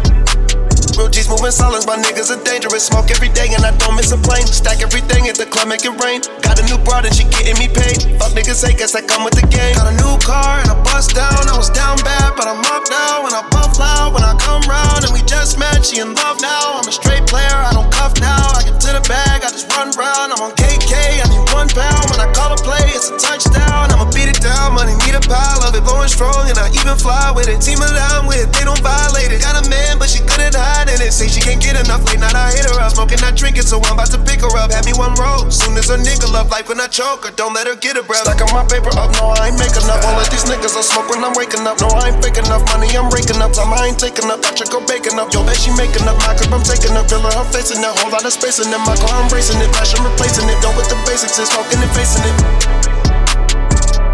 [0.99, 2.91] Real G's moving silence, my niggas are dangerous.
[2.91, 4.43] Smoke every day and I don't miss a plane.
[4.43, 6.19] Stack everything at the club, make it rain.
[6.43, 8.19] Got a new broad and she getting me paid.
[8.19, 9.79] Fuck niggas hate, guess I come with the game.
[9.79, 11.47] Got a new car and I bust down.
[11.47, 13.23] I was down bad, but I'm up now.
[13.23, 16.43] When I puff loud, when I come round and we just met, she in love
[16.43, 16.75] now.
[16.75, 18.59] I'm a straight player, I don't cuff now.
[18.59, 20.35] I get to the bag, I just run round.
[20.35, 22.11] I'm on KK, I need one pound.
[22.11, 23.87] When I call a play, it's a touchdown.
[23.87, 26.99] I'ma beat it down, money need a pile of it, blowing strong, and I even
[26.99, 27.63] fly with it.
[27.63, 29.39] Team that I'm with, they don't violate it.
[29.39, 30.59] Got a man, but she good at
[30.89, 31.13] hiding it.
[31.13, 32.91] Say she can't get enough late night, I hit her up.
[32.91, 34.73] Smoking, not drinking, so I'm about to pick her up.
[34.73, 35.49] Had me one roll.
[35.49, 38.03] Soon as a nigga love life when I choke her, don't let her get her
[38.03, 38.25] breath.
[38.25, 40.01] Stacking my paper up, no, I ain't making enough.
[40.05, 41.77] All of these niggas I smoke when I'm waking up.
[41.81, 42.65] No, I ain't fake enough.
[42.73, 43.53] Money, I'm raking up.
[43.53, 44.41] Time I ain't taking up.
[44.41, 45.29] Got your girl baking up.
[45.33, 46.17] Yo, bet she making up.
[46.25, 47.05] My crib, I'm taking up.
[47.09, 47.93] Pillar, I'm facing it.
[48.01, 48.81] Whole lot of space in it.
[48.81, 49.69] My car, I'm racing it.
[49.73, 50.57] Crashing, replacing it.
[50.61, 52.35] Done with the basics, and smoking and facing it.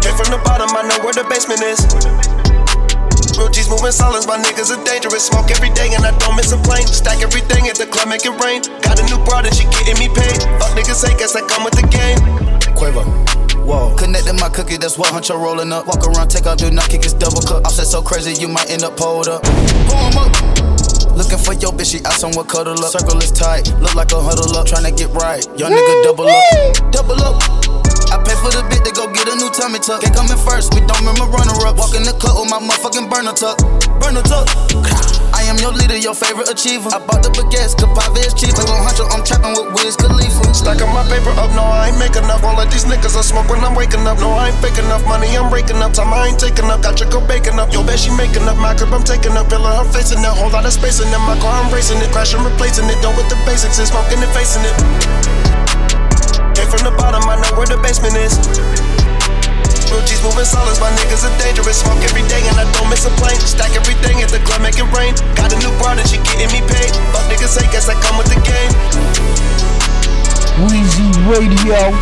[0.04, 2.55] Came from the bottom, I know where the basement is.
[3.36, 5.28] Real G's moving silence, my niggas are dangerous.
[5.28, 6.86] Smoke every day and I don't miss a plane.
[6.88, 8.64] Stack everything at the club, make it rain.
[8.80, 10.40] Got a new broad and she getting me paid.
[10.56, 12.16] Fuck niggas hate, guess I come with the game.
[12.72, 13.04] Quavo.
[13.66, 13.94] Whoa.
[13.96, 15.86] Connecting my cookie, that's why huncho rolling up.
[15.86, 17.64] Walk around, take out, do not kick, it's double cup.
[17.64, 19.42] Offset so crazy, you might end up pulled up.
[19.90, 20.32] Boom up.
[21.12, 22.92] Looking for your bitch, she out somewhere cuddle up.
[22.92, 24.66] Circle is tight, look like a huddle up.
[24.66, 26.92] Trying to get right, young nigga double up.
[26.92, 27.65] Double up.
[28.46, 30.06] For the bit to go get a new tummy tuck.
[30.06, 31.82] Can't come in first, we don't remember runner up.
[31.82, 33.58] Walk in the club with my motherfucking burner tuck.
[33.98, 34.46] Burner tuck.
[35.34, 36.94] I am your leader, your favorite achiever.
[36.94, 38.62] I bought the baguettes, Capave is cheaper.
[38.62, 40.46] Gon' huncho, I'm trapping with Wiz Khalifa.
[40.54, 42.22] Stacking my paper up, no, I ain't make up.
[42.46, 44.22] All of these niggas I smoke when I'm waking up.
[44.22, 45.02] No, I ain't fake enough.
[45.10, 45.90] Money, I'm raking up.
[45.90, 46.86] Time I ain't taking up.
[46.86, 47.74] Got your girl baking up.
[47.74, 48.54] Yo, bet she making up.
[48.62, 49.50] My crib, I'm taking up.
[49.50, 50.34] Pillar, I'm facing it.
[50.38, 51.18] Whole lot of space in it.
[51.26, 52.14] My car, I'm racing it.
[52.14, 53.02] Crashing, replacing it.
[53.02, 55.55] Done with the basics and smoking and facing it.
[56.56, 58.32] Came from the bottom, I know where the basement is.
[59.92, 61.84] Real G's moving silence, my niggas are dangerous.
[61.84, 63.36] Smoke every day and I don't miss a plane.
[63.44, 65.12] Stack everything at the club, make it rain.
[65.36, 66.96] Got a new broad and she getting me paid.
[67.12, 68.72] Fuck niggas hate, guess I come with the game.
[70.64, 71.92] Weezy Radio.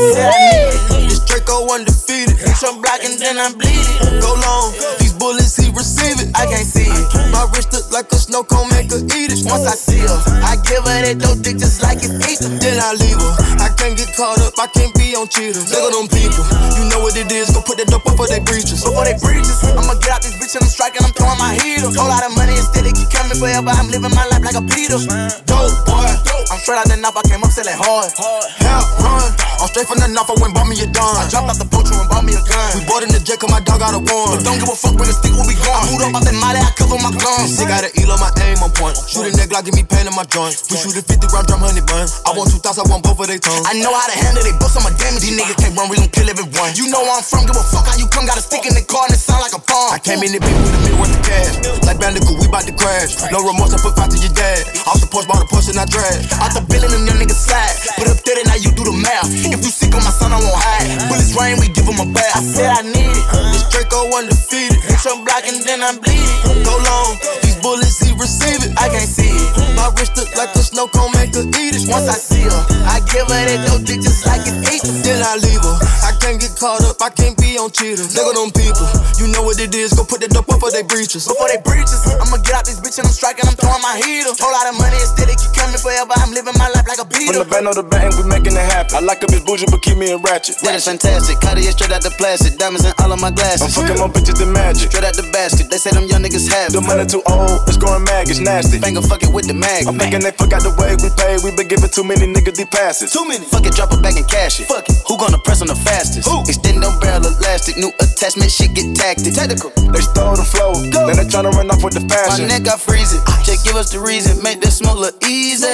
[0.00, 2.36] This Draco undefeated.
[2.40, 4.20] Bitch, I'm black and then I'm bleeding.
[4.20, 4.72] Go long.
[4.98, 6.32] These bullets, he receive it.
[6.32, 7.06] I can't see it.
[7.28, 9.44] My wrist look like a snow cone, make her eat it.
[9.44, 12.48] Once I see her, I give her that dope dick just like it's Easter.
[12.48, 13.32] Then I leave her.
[13.60, 15.68] I can't get caught up, I can't be on cheaters.
[15.68, 16.44] Look at them people.
[16.80, 17.52] You know what it is.
[17.52, 18.80] Go put that dope up for they breaches.
[18.80, 21.92] Before they breaches, I'ma get out this bitch and I'm striking, I'm throwing my heater.
[21.92, 23.68] Whole lot of money instead, it keep coming forever.
[23.68, 24.96] I'm living my life like a Peter.
[25.44, 26.29] Dope boy.
[26.50, 28.10] I'm straight out the knife, I came up selling hard.
[28.10, 29.30] Help run.
[29.62, 31.14] I'm straight from the knife, I went bought me a dime.
[31.14, 32.68] I dropped out the poacher and bought me a gun.
[32.74, 34.34] We bought in the jet, cause my dog got a one.
[34.34, 35.78] But don't give a fuck when the stick will be gone.
[35.78, 37.54] I moved up out that molly, I cover my guns.
[37.54, 38.98] Sick got an eel on my aim on point.
[38.98, 40.58] Shoot a neck like give me pain in my joint.
[40.66, 42.10] We shoot a 50 round drum, honey bun.
[42.26, 43.62] I want two thoughts, I want both of they tongues.
[43.70, 45.22] I know how to handle they books, I'm a damage.
[45.22, 46.74] These niggas can't run, we gon' kill everyone.
[46.74, 48.26] You know where I'm from, give a fuck how you come.
[48.26, 49.94] Got a stick in the car and it sound like a bomb.
[49.94, 51.54] I came in the bitch with a million worth of cash.
[51.84, 53.22] Like Bandicoot, we bout to crash.
[53.28, 54.66] No remorse, I put five to your dad.
[54.88, 56.24] Off the porch, bought a push and I drag.
[56.40, 57.76] Out the building, them young niggas slide.
[58.00, 59.28] Put up 30, now you do the math.
[59.28, 60.88] If you sick on my son, I won't hide.
[61.12, 62.32] Bullets rain, we give him a bath.
[62.36, 63.24] I said I need it.
[63.28, 63.52] Uh-huh.
[63.52, 64.80] This Draco undefeated.
[64.88, 66.64] Bitch, I'm black and then I'm bleeding.
[66.64, 68.72] Go long, these bullets, he receive it.
[68.80, 69.76] I can't see it.
[69.76, 71.84] My wrist look like a snow cone, make her eat it.
[71.92, 74.96] Once I see her, I give her that dope dick just like it's Easter.
[75.04, 75.76] Then I leave her.
[76.08, 78.16] I can't get caught up, I can't be on cheaters.
[78.16, 78.88] Nigga, them people,
[79.20, 79.92] you know what it is.
[79.92, 81.28] Go put that dope before they breaches.
[81.28, 84.32] Before they breaches, I'ma get out this bitch and I'm striking, I'm throwing my heater.
[84.40, 86.12] Whole lot of money, still it keep coming forever.
[86.16, 87.42] I'm living my life like a From beater.
[87.42, 88.96] the band of the band, we making it happen.
[88.96, 90.58] I like a bitch bougie, but keep me in ratchet.
[90.62, 91.40] That is fantastic.
[91.40, 92.58] Cartier straight out the plastic.
[92.58, 93.70] Diamonds in all of my glasses.
[93.70, 94.90] I'm fucking more bitches than magic.
[94.90, 95.70] Straight out the basket.
[95.70, 96.78] They say them young niggas have it.
[96.78, 98.78] The money too old, it's growing mag, it's nasty.
[98.78, 99.86] Finger fuck it with the mag.
[99.86, 101.38] I'm thinking they forgot the way we pay.
[101.42, 103.10] We been giving too many niggas these passes.
[103.12, 103.44] Too many.
[103.48, 104.66] Fuck it, drop it back and cash it.
[104.70, 104.96] Fuck it.
[105.08, 106.28] Who gonna press on the fastest?
[106.28, 106.42] Who?
[106.46, 107.76] Extend them barrel elastic.
[107.76, 109.34] New attachment, shit get tactic.
[109.34, 109.70] Tactical.
[109.90, 112.46] They stole the flow, then they tryna run off with the fashion.
[112.48, 113.22] My neck, freeze it.
[113.44, 114.42] Just give us the reason.
[114.42, 115.66] Make this smoke look easy.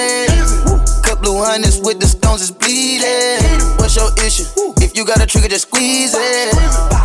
[1.17, 3.41] Blue hundreds with the stones is bleeding.
[3.81, 4.45] What's your issue?
[4.79, 6.53] If you got a trigger, just squeeze it.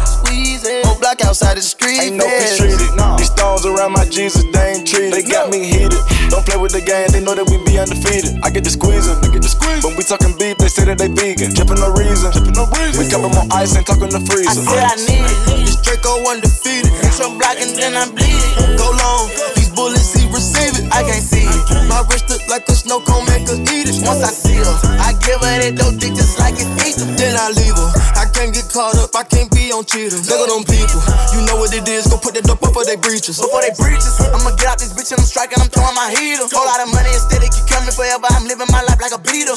[0.06, 0.84] Squeeze it.
[0.84, 1.98] Whole block outside the street.
[1.98, 2.92] Ain't no treated.
[3.18, 5.16] These stones around my Jesus, they ain't treated.
[5.16, 5.98] They got me heated.
[6.28, 8.38] Don't play with the game, they know that we be undefeated.
[8.44, 9.82] I get the squeezing, I get the squeeze.
[9.82, 11.50] When we talking beef, they say that they vegan.
[11.56, 13.00] Drippin' no reason, drippin' no reason.
[13.00, 14.60] We cover more ice and talking the I freezer.
[14.60, 15.66] said I need it.
[15.66, 16.92] This Draco undefeated.
[17.00, 18.76] Hit some block and then I'm bleeding.
[18.76, 19.32] Go long.
[19.74, 20.86] Bullets, he receive it.
[20.92, 21.88] I can't see it.
[21.88, 24.04] My wrist look like a snow cone, make her eat it.
[24.04, 27.08] Once I see her, I give her that dope dick just like it's eater.
[27.16, 27.90] Then I leave her.
[28.20, 29.14] I can't get caught up.
[29.16, 30.28] I can't be on cheaters.
[30.28, 31.00] Look at them people.
[31.32, 32.06] You know what it is.
[32.06, 33.40] Go put that dope before they breaches.
[33.40, 35.58] Before they breaches, I'ma get out this bitch and I'm striking.
[35.60, 36.44] I'm throwing my heater.
[36.52, 38.28] Whole lot of money still it keep coming forever.
[38.28, 39.56] I'm living my life like a beater.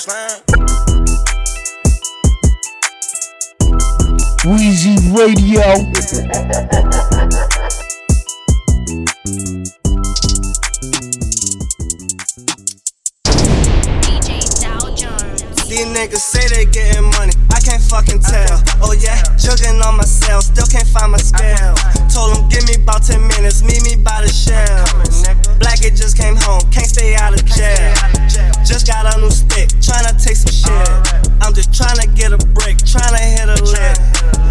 [4.48, 5.64] Wheezy Radio.
[15.76, 18.64] These niggas say they getting money, I can't fucking tell.
[18.80, 21.76] Oh yeah, jugging on myself, still can't find my scale.
[22.08, 24.88] Told him give me about 10 minutes, meet me by the shell.
[25.60, 27.92] Black it just came home, can't stay out of jail.
[28.64, 30.88] Just got a new stick, tryna take some shit.
[31.44, 34.00] I'm just tryna get a break, tryna hit a lick.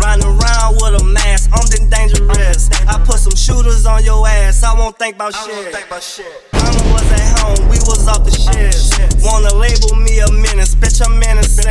[0.04, 2.68] Riding around with a mask, I'm then dangerous.
[2.84, 6.53] I put some shooters on your ass, I won't think about shit.
[6.64, 8.72] Mama was at home, we was off the shit.
[9.20, 11.68] Wanna label me a menace, bitch, I'm innocent.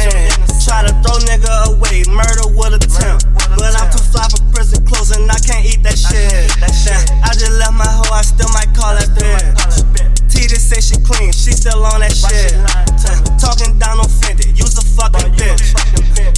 [0.62, 3.25] Try to throw nigga away, murder with a attempt.
[3.58, 6.45] But I'm too fly for prison clothes and I can't eat that shit.
[7.25, 10.22] I just left my hoe, I still might call that bitch.
[10.34, 12.58] T just say she clean, she still on that shit.
[13.38, 15.78] Talking down on Fendi, use a fucking bitch.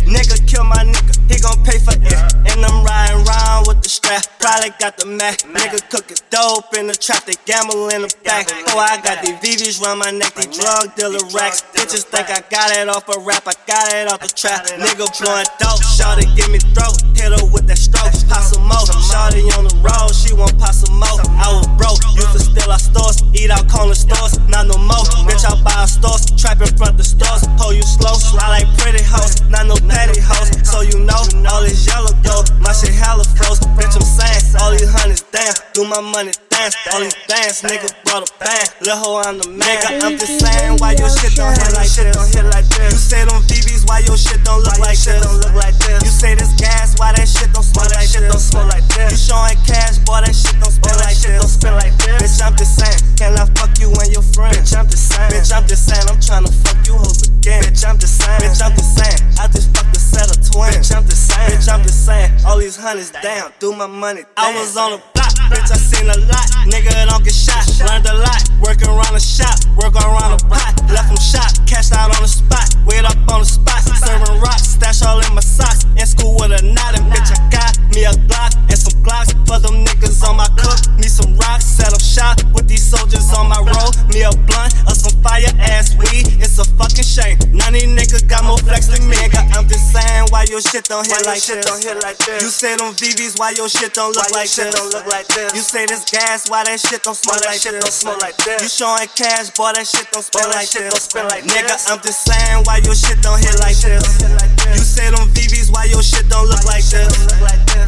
[0.04, 2.12] Nigga kill my nigga, he gon' pay for it.
[2.52, 5.48] And I'm riding around with the strap, probably got the Mac.
[5.48, 8.52] Nigga cooking dope in the trap, they gamble in the back.
[8.76, 11.64] Oh, I got these VVs round my neck, these drug dealer racks.
[11.72, 14.68] Bitches think I got it off a rap, I got it off the trap.
[14.76, 18.14] Nigga blowing dope, shawty give me throat, hit her with that stroke.
[18.30, 21.18] Pop some more, shawty on the road, she want pop some more.
[21.42, 25.06] I was broke, used to steal our stores, eat out corner stores, not no more.
[25.26, 27.42] Bitch, I buy our stores, trap in front the stores.
[27.58, 30.54] Hold you slow, I like pretty hoes, not no petty hoes.
[30.70, 33.60] So you know, all this yellow go, my shit hella froze.
[33.74, 38.24] Bitch, I'm saying, all these hundreds damn, do my money All these dance, nigga brought
[38.24, 38.72] a band.
[38.80, 39.68] Lil' hoe, I'm the man.
[39.68, 42.96] Nigga, I'm just saying, why your shit don't hit like shit don't hit like this?
[42.96, 45.20] You say them VVs, why your shit don't look like this?
[45.20, 46.00] Don't look like this.
[46.00, 49.12] You say this gas, why that shit don't smell like shit don't smell like this?
[49.12, 52.24] You showing cash, boy, that shit don't spell like shit don't spell like this.
[52.24, 54.56] Bitch, I'm just saying, can I fuck you and your friend?
[54.56, 55.36] Bitch, I'm just saying.
[55.36, 57.68] Bitch, I'm just saying, I'm tryna fuck you hoes again.
[57.68, 58.40] Bitch, I'm just saying.
[58.40, 60.88] Bitch, I'm just saying, I just fucked a set of twins.
[60.88, 61.52] Bitch, I'm just saying.
[61.52, 64.24] Bitch, I'm just saying, all these hundreds down, do my money.
[64.40, 65.15] I was on the block,
[65.50, 66.48] bitch, I seen a lot.
[66.66, 68.42] Nigga don't get shot, learned a lot.
[68.62, 70.74] Working around the shop, work around the pot.
[70.90, 72.68] Left shop, cashed out on the spot.
[72.86, 75.86] Wait up on the spot, serving rocks, stash all in my socks.
[75.98, 79.32] In school with a knot, and bitch, I got me a Glock and some Glocks
[79.48, 80.76] for them niggas on my cook.
[81.00, 83.96] Me some rocks, set up shop with these soldiers on my road.
[84.12, 86.28] Me a blunt or some fire ass weed.
[86.44, 87.40] It's a fucking shame.
[87.56, 89.16] None of these niggas got more flex than me.
[89.16, 92.44] Nigga, I'm just saying why your shit don't hit like shit don't hit like this.
[92.44, 94.76] You say them VVs, why your shit don't look like this?
[94.76, 95.52] Don't look like this.
[95.52, 98.64] You say this gas, why that shit don't smell like shit don't smell like this?
[98.64, 102.00] You showing cash, boy, that shit don't spell like shit don't spell like Nigga, I'm
[102.00, 104.24] just saying why your shit don't hit like this.
[104.72, 107.12] You say them VVs, why your shit don't look like this?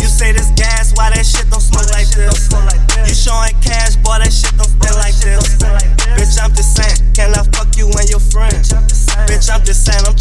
[0.04, 2.52] You say this gas, why that shit don't smell like this?
[3.08, 5.56] You showing cash, boy, that shit don't spell like this.
[6.20, 8.76] Bitch, I'm just saying, can I fuck you and your friends?
[9.26, 10.20] Bitch, I'm just saying, I'm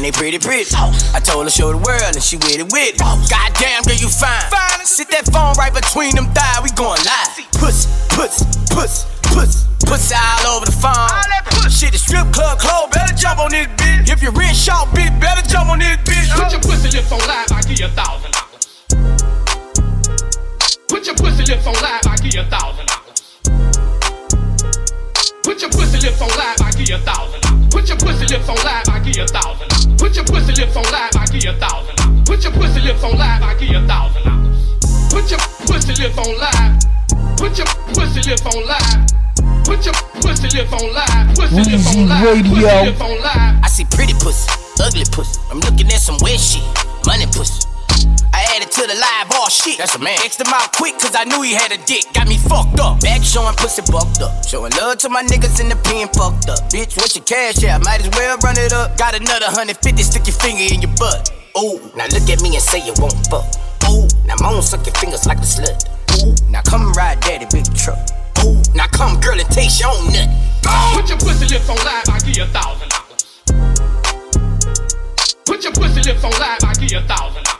[0.00, 0.64] and they pretty pretty.
[1.12, 3.04] I told her show the world and she with it with it.
[3.28, 4.48] Goddamn, girl, you fine.
[4.48, 4.80] Fine.
[4.88, 7.36] Sit that phone right between them thighs, we going live.
[7.60, 9.68] Pussy, pussy, pussy, pussy.
[9.84, 11.12] Pussy all over the phone.
[11.68, 14.08] Shit, the strip club clothes, better jump on this bitch.
[14.08, 16.32] If you're rich, short bitch, better jump on this bitch.
[16.32, 18.64] Put your pussy lips on live, I give you a thousand dollars.
[20.88, 23.20] Put your pussy lips on live, I give you a thousand dollars.
[25.44, 27.59] Put your pussy lips on live, I give you a thousand dollars.
[27.70, 29.98] Put your pussy lips on live, I give you a thousand.
[29.98, 32.26] Put your pussy lips on live, I give you a thousand.
[32.26, 34.22] Put your pussy lips on live, I give you a thousand.
[35.10, 36.80] Put your pussy lips on live.
[37.36, 39.06] Put your pussy lips on live.
[39.64, 41.36] Put your pussy lips on live.
[41.36, 42.44] Pussy lips on live.
[42.44, 43.64] Pussy lips on live.
[43.64, 44.50] I see pretty pussy,
[44.82, 45.40] ugly pussy.
[45.50, 46.62] I'm looking at some wet shit,
[47.06, 47.69] money pussy.
[48.50, 49.78] I added to the live all shit.
[49.78, 50.18] That's a man.
[50.26, 52.02] Extra mile quick, cause I knew he had a dick.
[52.10, 52.98] Got me fucked up.
[52.98, 54.42] Back showing pussy bucked up.
[54.42, 56.58] Showing love to my niggas in the pen fucked up.
[56.66, 57.78] Bitch, what's your cash at?
[57.86, 58.98] Might as well run it up.
[58.98, 61.30] Got another 150, stick your finger in your butt.
[61.62, 63.46] Ooh, now look at me and say you won't fuck.
[63.86, 65.86] Ooh, now moan suck your fingers like a slut.
[66.18, 68.02] Ooh, now come ride daddy big truck.
[68.42, 70.26] Ooh, now come girl and taste your own nut.
[70.98, 73.22] Put your pussy lips on live, I give you a thousand dollars.
[75.46, 77.59] Put your pussy lips on live, I give you a thousand dollars.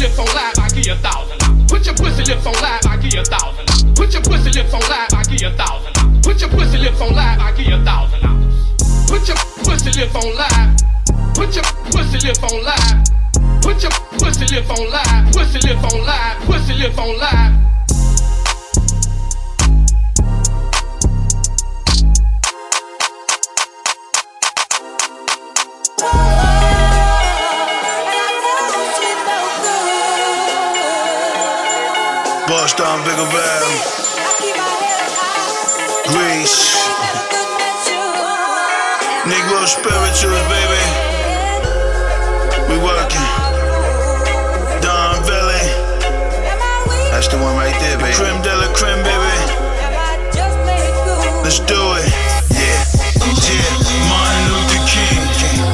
[0.00, 1.68] Lips on live, I give you a thousand.
[1.68, 3.66] Put your pussy lips on live, I give you a thousand.
[3.94, 6.22] Put your pussy lips on live, I give you a thousand.
[6.22, 8.20] Put your pussy lips on live, I give you a thousand.
[9.08, 10.76] Put your pussy lips on live.
[11.34, 13.04] Put your pussy lips on live.
[13.60, 15.32] Put your pussy lips on live.
[15.34, 16.40] Pussy lips on live.
[16.46, 17.60] Pussy lips on live.
[32.60, 33.70] Bust down bigger bam.
[36.12, 36.76] Grease.
[39.24, 40.82] Negro spirituals, baby.
[42.68, 43.28] We working.
[44.84, 45.64] Don Valley.
[47.10, 48.12] That's the one right there, baby.
[48.12, 49.36] Creme de la creme, baby.
[51.42, 52.12] Let's do it.
[52.50, 52.84] Yeah.
[53.48, 54.10] Yeah.
[54.10, 55.69] Martin Luther King.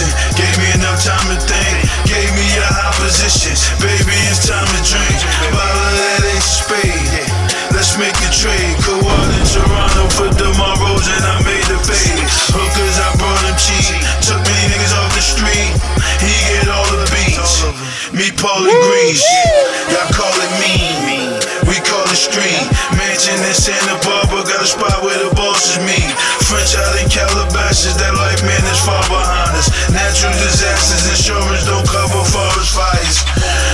[0.00, 0.36] Prison.
[0.36, 1.76] Gave me enough time to think.
[2.08, 3.52] Gave me a high position.
[3.80, 5.18] Baby, it's time to drink.
[5.52, 7.24] Bottle that of spade.
[7.72, 8.76] Let's make a trade.
[8.80, 12.28] Kawhi in Toronto for tomorrows and I made the fade.
[12.56, 14.00] Hookers, I brought him cheap.
[14.24, 15.72] Took many niggas off the street.
[16.20, 17.64] He get all the beats.
[18.12, 19.24] Me, Paul and Grease.
[19.92, 21.36] Y'all call it mean.
[21.68, 22.66] We call it street.
[22.98, 24.42] Mansion in Santa Barbara.
[24.42, 26.00] Got a spot where the boss is me.
[26.50, 26.74] French
[27.80, 29.72] That life, man, is far behind us.
[29.88, 31.00] Natural disasters.
[31.16, 33.24] Insurance don't cover forest fires.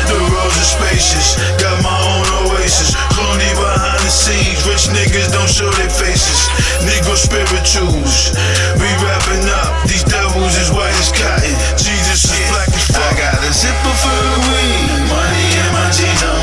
[0.06, 1.34] The roads are spacious.
[1.58, 2.94] Got my own oasis.
[3.10, 4.62] Clooney behind the scenes.
[4.62, 6.38] Rich niggas don't show their faces.
[6.86, 8.30] Negro spirituals.
[8.78, 9.74] We wrapping up.
[9.90, 11.58] These devils is white as cotton.
[11.74, 13.10] Jesus is black as fuck.
[13.10, 15.02] I got a zipper full of weed.
[15.10, 16.35] Money in my jeans.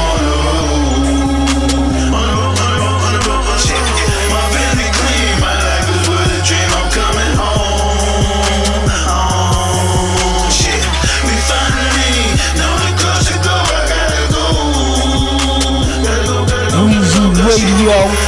[17.63, 18.22] Radio.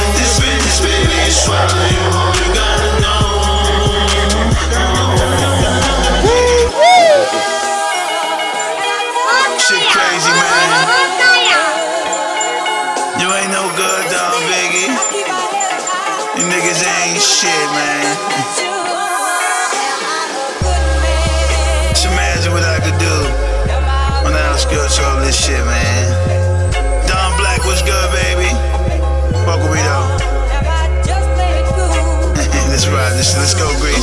[33.34, 33.36] Let's.
[33.36, 33.98] Let's go, great.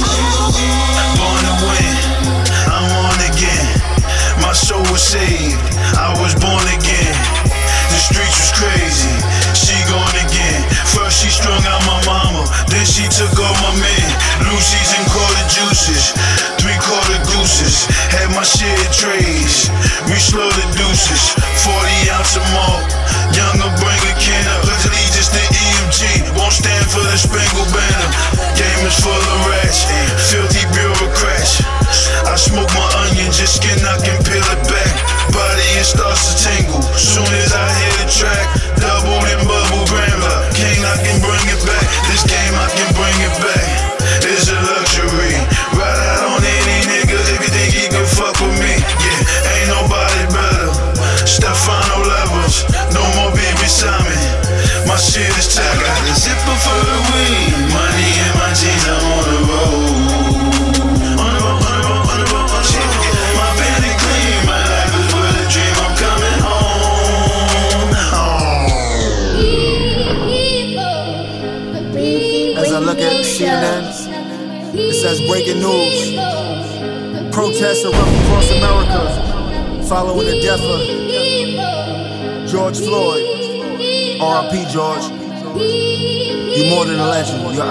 [1.16, 1.96] Born to win.
[2.68, 3.68] I'm on again.
[4.42, 5.60] My soul was saved.
[5.96, 7.16] I was born again.
[7.92, 9.14] The streets was crazy.
[9.56, 10.60] She gone again.
[10.92, 14.08] First she strung out my mama, then she took all my men.
[14.50, 16.14] Lucy's and quarter juices,
[17.02, 17.86] three quarter gooses.
[18.14, 19.70] Had my of trays.
[20.06, 21.34] We slaughtered deuces.
[21.66, 22.86] 40 ounce of malt.
[23.34, 26.38] Younger bring a can of pledge allegiance to EMG.
[26.38, 28.10] Won't stand for the spangled banner.
[28.54, 29.86] Game is full of rats,
[30.30, 31.03] filthy bureaucrats.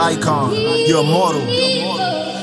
[0.03, 0.50] Icon.
[0.86, 1.46] You're immortal.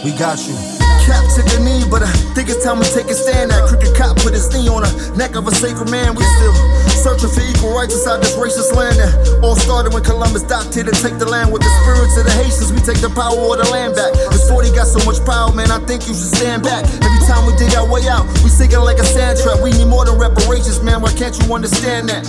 [0.03, 0.55] We got you.
[1.03, 3.51] Cap took a knee, but I think it's time to take a stand.
[3.51, 6.15] That crooked cop put his knee on the neck of a sacred man.
[6.15, 6.55] We still
[7.03, 8.95] searching for equal rights inside this racist land.
[8.95, 9.11] That
[9.43, 11.51] all started when Columbus docked here to take the land.
[11.51, 14.15] With the spirits of the Haitians, we take the power of the land back.
[14.31, 15.67] This 40 got so much power, man.
[15.67, 16.87] I think you should stand back.
[17.03, 19.59] Every time we dig our way out, we sink it like a sand trap.
[19.59, 21.03] We need more than reparations, man.
[21.03, 22.23] Why can't you understand that?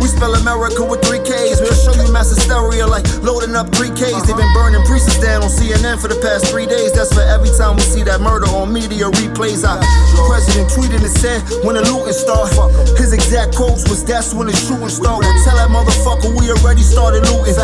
[0.00, 1.60] We spell America with three K's.
[1.60, 4.22] We'll show you mass hysteria like loading up three K's.
[4.26, 6.92] They've been burning priests down on CNN for the past three days.
[6.92, 9.66] That's for every time we see that murder on media replays.
[9.66, 9.80] Our
[10.28, 12.50] president tweeted and said, when the looting start.
[12.96, 15.24] His exact quotes was, that's when the shooting start.
[15.24, 17.54] Well, tell that motherfucker we already started looting.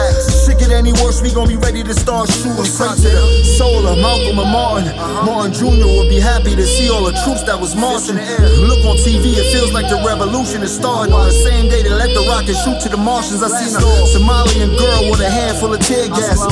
[0.44, 2.64] Shit get any worse, we gon' be ready to start shooting.
[2.64, 4.96] Straight to the soul of Malcolm and Martin.
[5.24, 5.86] Martin Jr.
[5.86, 8.18] would be happy to see all the troops that was marching.
[8.66, 11.14] Look on TV, it feels like the revolution is starting.
[11.14, 13.42] On the same day they let the rocket shoot to the Martians.
[13.46, 16.42] I seen a Somalian girl with a handful of tear gas.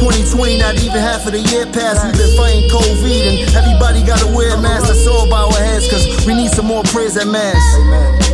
[0.00, 2.00] 2020, not even half of the year passed.
[2.08, 4.88] We've been fighting COVID and everybody gotta wear a mask.
[4.88, 7.60] That's all by our heads, cause we need some more prayers at mass.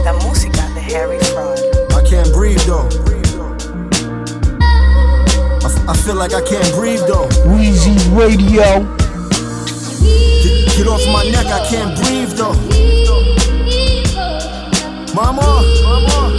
[0.07, 1.59] La música de Harry Fraud.
[1.99, 2.87] I can't breathe though.
[5.87, 7.29] I feel like I can't breathe though.
[7.51, 9.04] Wheezy Radio.
[10.45, 12.53] Get, get off my neck, I can't breathe though.
[15.15, 15.41] Mama,
[15.81, 16.37] mama,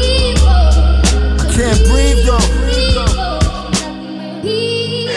[1.42, 2.46] I can't breathe though.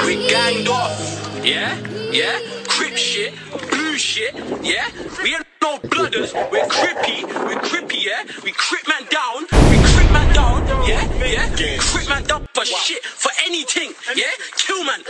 [0.06, 0.96] We ganged off,
[1.44, 1.76] yeah,
[2.10, 3.34] yeah, crip shit,
[3.68, 4.88] blue shit, yeah.
[5.22, 8.24] We ain't no blooders, we're crippy, we're crippy, yeah.
[8.42, 11.76] We crip man down, we crip man down, yeah, yeah.
[11.78, 14.32] Crip man down for shit, for anything, yeah.
[14.56, 15.02] Kill man,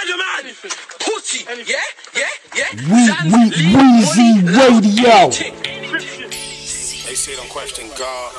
[0.00, 0.54] m- murder man,
[1.00, 1.76] pussy, yeah,
[2.14, 2.70] yeah, yeah.
[2.74, 5.30] We, we, Weezy Radio.
[7.06, 8.34] They say don't question God.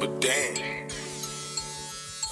[0.00, 0.56] But damn.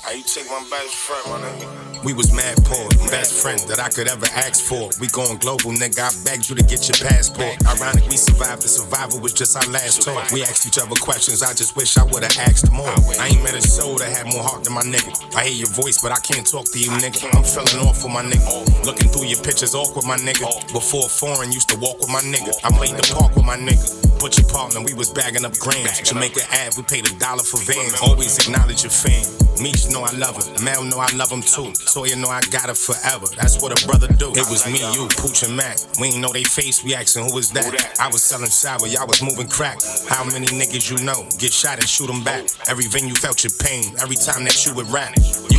[0.02, 1.91] How you take my best friend, my nigga?
[2.04, 4.90] We was mad poor, best friends that I could ever ask for.
[4.98, 6.02] We going global, nigga.
[6.02, 7.54] I begged you to get your passport.
[7.62, 8.62] Ironic, we survived.
[8.62, 10.32] The survival was just our last talk.
[10.32, 11.42] We asked each other questions.
[11.42, 12.90] I just wish I would've asked more.
[13.22, 15.14] I ain't met a soul that had more heart than my nigga.
[15.36, 17.22] I hear your voice, but I can't talk to you, nigga.
[17.38, 18.84] I'm feeling awful, my nigga.
[18.84, 20.50] Looking through your pictures, awkward, my nigga.
[20.72, 22.50] Before foreign, used to walk with my nigga.
[22.66, 24.12] I played the park with my nigga.
[24.22, 26.00] Your partner, we was bagging up grams.
[26.00, 28.00] Jamaica Ave, we paid a dollar for vans.
[28.00, 29.26] Always acknowledge your fan.
[29.60, 30.64] Meech know I love her.
[30.64, 31.74] Mel know I love him too.
[31.92, 33.26] Toya know I got it forever.
[33.36, 34.32] That's what a brother do.
[34.32, 35.76] It was me, you, Pooch and Mac.
[36.00, 36.82] We ain't know they face.
[36.82, 37.68] We asking who was that.
[38.00, 39.76] I was selling sour, y'all was moving crack.
[40.08, 42.48] How many niggas you know get shot and shoot them back?
[42.66, 43.92] Every venue felt your pain.
[44.00, 45.12] Every time that you would rap.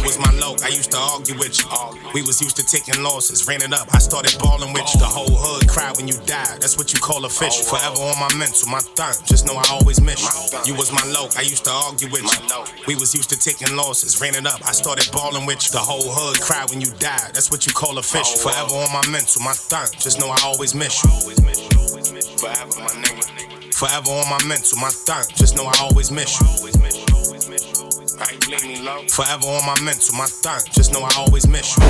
[0.03, 0.55] Was my low.
[0.63, 1.65] I used to argue with you.
[2.13, 3.47] We was used to taking losses.
[3.47, 3.87] Ran it up.
[3.95, 4.99] I started balling with you.
[4.99, 6.59] The whole hood cried when you died.
[6.59, 7.63] That's what you call a fish.
[7.63, 9.15] Forever on my mental, my thumb.
[9.25, 10.73] Just know I always miss you.
[10.73, 11.31] You was my low.
[11.39, 12.39] I used to argue with you.
[12.85, 14.19] We was used to taking losses.
[14.19, 14.59] Ran it up.
[14.67, 15.71] I started balling with you.
[15.71, 17.31] The whole hood cried when you died.
[17.31, 18.35] That's what you call a fish.
[18.43, 19.87] Forever on my mental, my thumb.
[19.97, 21.09] Just know I always miss you.
[22.43, 23.73] Forever, my nigga.
[23.73, 25.23] Forever on my mental, my thumb.
[25.39, 26.82] Just know I always miss you.
[29.09, 30.61] Forever on my mental, my thumb.
[30.71, 31.83] Just know I always miss you.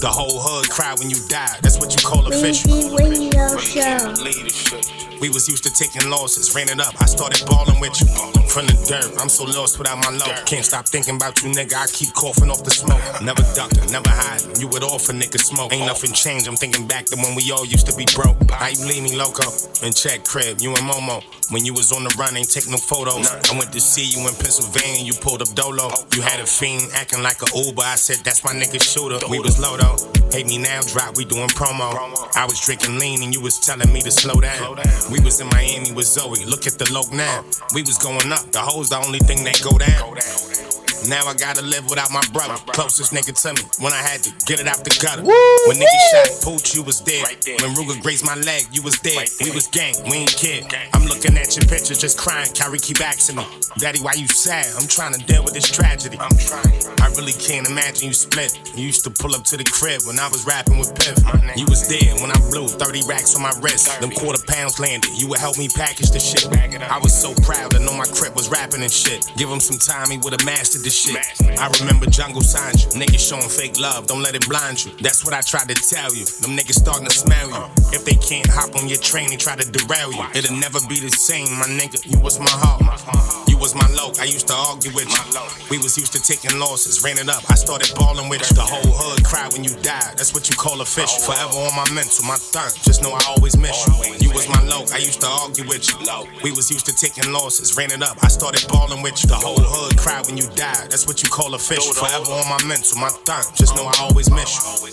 [0.00, 1.60] The whole hood cried when you died.
[1.62, 2.66] That's what you call a fish.
[2.66, 4.93] Radio Show.
[5.24, 7.00] We was used to taking losses, ran it up.
[7.00, 8.06] I started balling with you.
[8.44, 10.28] From the dirt, I'm so lost without my low.
[10.44, 11.80] Can't stop thinking about you, nigga.
[11.80, 13.00] I keep coughing off the smoke.
[13.24, 14.60] Never ducking, never hiding.
[14.60, 15.72] You would offer nigga smoke.
[15.72, 16.46] Ain't nothing changed.
[16.46, 18.36] I'm thinking back to when we all used to be broke.
[18.50, 19.48] How you leave me loco?
[19.80, 21.24] And check crib, you and Momo.
[21.50, 23.32] When you was on the run, ain't take no photos.
[23.48, 25.88] I went to see you in Pennsylvania, you pulled up Dolo.
[26.12, 27.80] You had a fiend acting like a Uber.
[27.80, 29.24] I said, that's my nigga shooter.
[29.32, 29.96] We was low though.
[30.30, 31.94] Hate me now, drop, we doing promo.
[32.34, 34.76] I was drinking lean and you was telling me to slow down.
[35.14, 37.44] We was in Miami with Zoe, look at the loc now.
[37.72, 40.83] We was going up, the hoes the only thing that go down.
[41.08, 42.56] Now I gotta live without my brother.
[42.72, 45.22] Closest nigga to me when I had to get it out the gutter.
[45.22, 47.24] When niggas shot Pooch, you was there.
[47.60, 49.24] When Ruger grazed my leg, you was there.
[49.42, 50.72] We was gang, we ain't kid.
[50.92, 52.48] I'm looking at your picture, just crying.
[52.54, 53.44] Kyrie keep asking me,
[53.78, 54.66] Daddy, why you sad?
[54.80, 56.16] I'm trying to deal with this tragedy.
[56.18, 56.72] I'm trying.
[57.00, 58.56] I really can't imagine you split.
[58.74, 61.20] You used to pull up to the crib when I was rapping with Piff.
[61.56, 64.00] You was there when I blew 30 racks on my wrist.
[64.00, 65.10] Them quarter pounds landed.
[65.20, 66.48] You would help me package the shit.
[66.88, 69.26] I was so proud to know my crib was rapping and shit.
[69.36, 71.58] Give him some time, he would've mastered the shit.
[71.58, 72.90] I remember Jungle signed you.
[72.90, 74.92] Niggas showing fake love, don't let it blind you.
[75.00, 76.24] That's what I tried to tell you.
[76.24, 77.64] Them niggas starting to smell you.
[77.92, 80.24] If they can't hop on your train, they try to derail you.
[80.34, 82.04] It'll never be the same, my nigga.
[82.06, 83.43] You was my heart.
[83.64, 84.12] Was my low.
[84.20, 85.24] I used to argue with you.
[85.72, 87.00] We was used to taking losses.
[87.00, 87.40] Ran it up.
[87.48, 88.52] I started balling with you.
[88.52, 90.20] The whole hood cried when you died.
[90.20, 91.08] That's what you call a fish.
[91.24, 92.68] Forever on my mental, my thumb.
[92.84, 94.20] Just know I always miss you.
[94.20, 94.84] You was my low.
[94.92, 95.96] I used to argue with you.
[96.44, 97.72] We was used to taking losses.
[97.72, 98.20] Ran it up.
[98.20, 99.32] I started balling with you.
[99.32, 100.92] The whole hood cried when you died.
[100.92, 101.88] That's what you call a fish.
[101.96, 103.48] Forever on my mental, my thumb.
[103.56, 104.92] Just know I always miss you.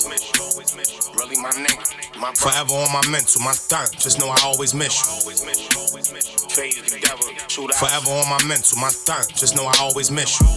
[1.19, 1.83] Really my nigga.
[2.39, 3.91] Forever on my mental, my thumb.
[3.99, 5.11] Just know I always miss you.
[7.51, 9.25] Forever on my mental, my thumb.
[9.35, 10.47] Just know I always miss you.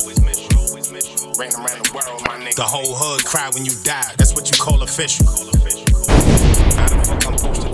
[1.36, 2.54] Ran around the world, my nigga.
[2.54, 4.14] The whole hood cried when you died.
[4.16, 5.26] That's what you call official.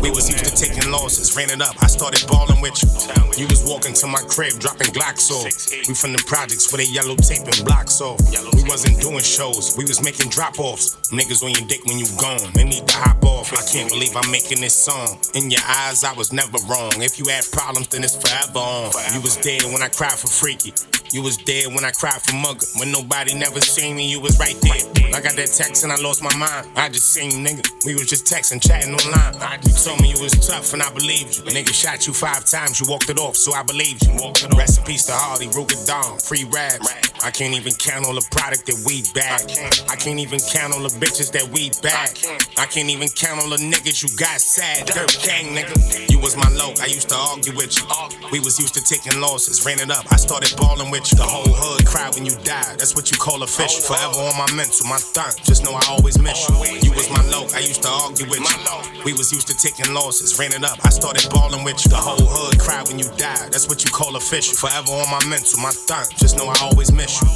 [0.00, 1.76] We was used to taking losses, ran it up.
[1.82, 2.88] I started balling with you.
[3.36, 5.48] You was walking to my crib, dropping Glocks off.
[5.88, 8.20] We from the projects where they yellow tape and blocks off.
[8.54, 10.96] We wasn't doing shows, we was making drop offs.
[11.12, 13.52] Niggas on your dick when you gone, they need to hop off.
[13.52, 15.18] I can't believe I'm making this song.
[15.34, 16.92] In your eyes, I was never wrong.
[17.00, 18.92] If you had problems, then it's forever on.
[19.12, 20.72] You was dead when I cried for Freaky.
[21.12, 22.66] You was dead when I cried for Mugger.
[22.78, 25.10] When nobody never seen me, you was right there.
[25.12, 26.70] I got that text and I lost my mind.
[26.76, 27.66] I just seen you, nigga.
[27.84, 29.34] We was just texting, chatting online.
[29.66, 31.42] You told me you was tough and I believed you.
[31.50, 34.14] Nigga shot you five times, you walked it off, so I believed you.
[34.22, 36.86] Walked Rest in peace to Hardy, Ruger Dawn, free raps.
[37.24, 39.42] I can't even count all the product that we back.
[39.90, 42.14] I can't even count all the bitches that we back.
[42.56, 44.86] I can't even count all the niggas you got sad.
[44.86, 45.74] Dirt gang, nigga.
[46.08, 47.84] You was my low, I used to argue with you.
[48.30, 50.06] We was used to taking losses, ran it up.
[50.12, 51.16] I started balling with you.
[51.16, 52.76] The whole hood cried when you died.
[52.76, 53.80] That's what you call official.
[53.80, 55.32] Forever on my mental, my thumb.
[55.48, 56.54] Just know I always miss you.
[56.84, 59.04] You was my low, I used to argue with you.
[59.04, 60.76] We was used to taking losses, ran it up.
[60.84, 61.90] I started balling with you.
[61.90, 63.52] The whole hood cried when you died.
[63.52, 64.54] That's what you call official.
[64.54, 66.04] Forever on my mental, my thumb.
[66.20, 67.28] Just know I always miss you.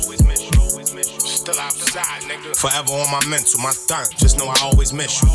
[1.24, 2.56] Still outside, nigga.
[2.56, 4.04] Forever on my mental, my thumb.
[4.16, 5.28] Just know I always miss you.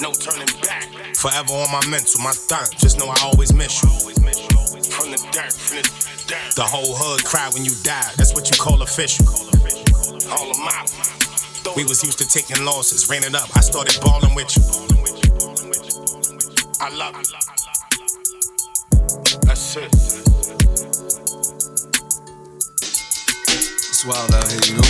[0.00, 0.86] No turning back.
[1.16, 2.68] Forever on my mental, my thumb.
[2.78, 4.17] Just know I always miss you.
[5.08, 5.88] From the dirt, from the
[6.28, 6.52] dirt.
[6.52, 8.12] The whole hood cried when you died.
[8.20, 9.24] That's what you call official.
[10.28, 10.84] All of my.
[11.74, 13.48] We was used to taking losses, ran it up.
[13.56, 14.60] I started balling with you.
[16.76, 17.32] I love it.
[19.48, 19.88] That's it.
[23.48, 24.84] It's wild out here, you know.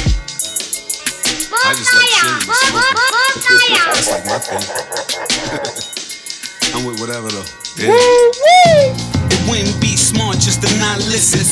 [1.63, 2.59] I just like chilling and
[3.39, 3.71] smoking.
[3.87, 4.67] That's like my thing.
[6.75, 7.47] I'm with whatever though.
[7.79, 9.18] Yeah.
[9.31, 11.45] It wouldn't be smart just to not listen.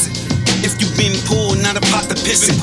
[0.65, 2.57] If you've been poor, not a pot to piss in.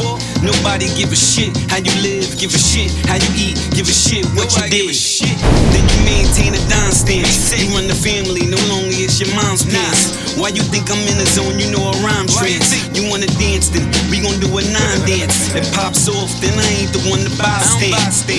[0.43, 3.93] Nobody give a shit how you live, give a shit how you eat, give a
[3.95, 4.89] shit what you did.
[5.71, 7.53] Then you maintain a dime stance.
[7.55, 10.35] You run the family, no longer it's your mom's pants.
[10.35, 11.55] Why you think I'm in the zone?
[11.61, 12.73] You know a rhyme trance.
[12.97, 15.53] You wanna dance, then we gon' do a nine dance.
[15.55, 17.93] It pops off, then I ain't the one to buy stand.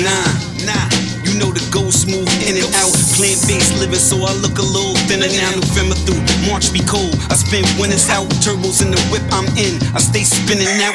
[0.04, 1.13] Nah, nah.
[1.34, 2.94] You know the ghost move in and out.
[3.18, 5.50] Plant based living, so I look a little thinner now.
[5.50, 7.10] November through March be cold.
[7.26, 9.82] I spend winters out, turbos in the whip I'm in.
[9.90, 10.94] I stay spinning out.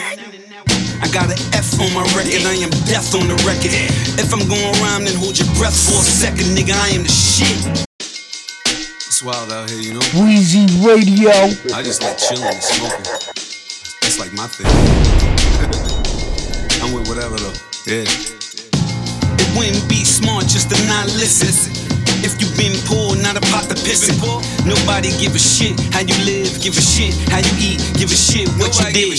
[1.04, 3.76] I got an F on my record, I am death on the record.
[4.16, 6.72] If I'm going rhyme, then hold your breath for a second, nigga.
[6.72, 7.84] I am the shit.
[8.00, 10.06] It's wild out here, you know.
[10.16, 11.36] Weezy Radio.
[11.76, 13.12] I just like chilling and smoking.
[14.08, 14.72] That's like my thing.
[16.80, 17.60] I'm with whatever though.
[17.84, 18.39] Yeah.
[19.40, 21.50] It wouldn't be smart just to not listen.
[22.20, 24.20] If you been poor, not a pot to piss in.
[24.68, 28.20] Nobody give a shit how you live, give a shit how you eat, give a
[28.20, 29.16] shit what you did.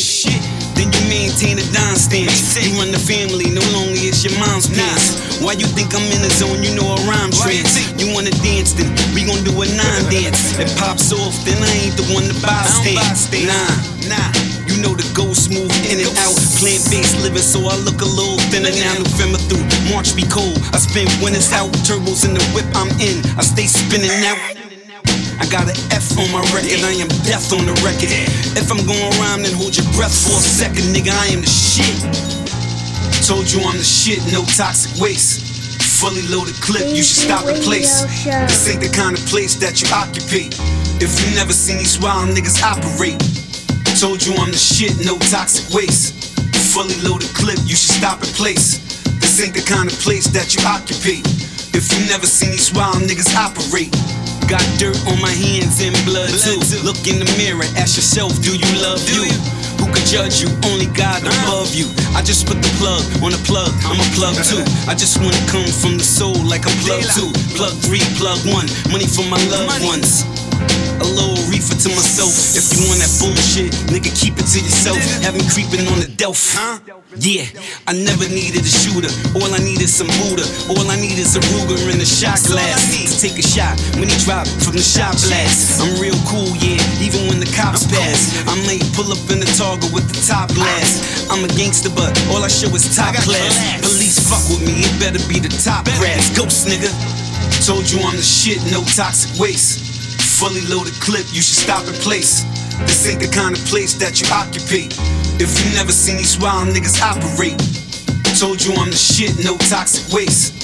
[0.77, 2.57] Then you maintain a dime stance.
[2.61, 5.41] You run the family, no longer it's your mom's pants.
[5.41, 6.61] Why you think I'm in the zone?
[6.61, 7.81] You know a rhyme trance.
[7.97, 10.61] You wanna dance, then we gon' do a nine dance.
[10.61, 13.49] It pops off, then I ain't the one to buy stand.
[13.49, 14.50] Nah, nah.
[14.81, 16.33] You know the ghost move in and out.
[16.57, 18.97] Plant based living, so I look a little thinner now.
[18.97, 19.61] November through
[19.93, 20.57] March be cold.
[20.73, 23.21] I spend winters out, turbos in the whip I'm in.
[23.37, 24.41] I stay spinning out.
[25.37, 28.09] I got an F on my record, I am death on the record.
[28.57, 31.13] If I'm going rhyme, then hold your breath for a second, nigga.
[31.13, 32.01] I am the shit.
[33.29, 35.45] Told you I'm the shit, no toxic waste.
[36.01, 38.01] Fully loaded clip, you should stop the place.
[38.49, 40.49] This ain't the kind of place that you occupy.
[41.05, 43.40] If you never seen these wild niggas operate.
[44.01, 46.17] Told you I'm the shit, no toxic waste.
[46.73, 48.81] Fully loaded clip, you should stop and place.
[49.21, 51.21] This ain't the kind of place that you occupy.
[51.77, 53.93] If you never seen these wild niggas operate.
[54.49, 56.57] Got dirt on my hands and blood, too.
[56.81, 59.29] Look in the mirror, ask yourself, do you love you?
[59.77, 60.49] Who could judge you?
[60.73, 61.93] Only God above you.
[62.17, 64.65] I just put the plug on the plug, I'm a plug too.
[64.89, 67.29] I just wanna come from the soul like a plug two.
[67.53, 70.25] Plug three, plug one, money for my loved ones.
[71.01, 72.33] A little reefer to myself.
[72.57, 74.97] If you want that bullshit, nigga, keep it to yourself.
[75.21, 76.57] Have me creeping on the Delph.
[77.21, 77.45] Yeah,
[77.85, 79.13] I never needed a shooter.
[79.37, 80.49] All I need is some Buddha.
[80.73, 84.09] All I need is a Ruger and a shot glass to take a shot when
[84.09, 85.85] he drop from the shot blast.
[85.85, 88.33] I'm real cool, yeah, even when the cops pass.
[88.49, 91.29] I might pull up in the Targa with the top glass.
[91.29, 93.53] I'm a gangster, but all I show is top class.
[93.85, 96.33] Police fuck with me, it better be the top brass.
[96.33, 96.89] Ghost nigga.
[97.67, 99.90] Told you I'm the shit, no toxic waste.
[100.41, 102.49] Fully loaded clip, you should stop and place.
[102.89, 104.89] This ain't the kind of place that you occupy.
[105.37, 107.61] If you never seen these wild niggas operate.
[108.41, 110.57] Told you I'm the shit, no toxic waste.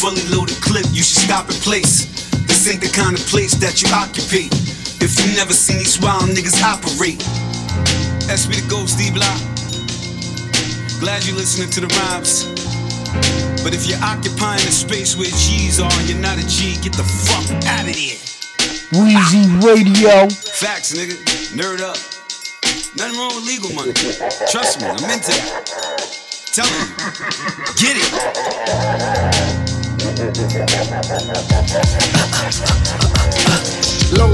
[0.00, 2.08] Fully loaded clip, you should stop and place.
[2.48, 4.48] This ain't the kind of place that you occupy.
[5.04, 7.20] If you never seen these wild niggas operate.
[8.32, 9.36] SP the Ghost D Block.
[11.04, 12.48] Glad you listening to the rhymes.
[13.60, 16.96] But if you're occupying a space where G's are and you're not a G, get
[16.96, 18.27] the fuck out of here.
[18.92, 20.28] Weezy Radio.
[20.30, 21.14] Facts, nigga.
[21.54, 21.96] Nerd up.
[22.96, 23.92] Nothing wrong with legal money.
[24.50, 25.64] Trust me, I'm into that.
[26.54, 26.86] Tell me.
[27.76, 29.67] Get it.
[30.18, 30.34] Low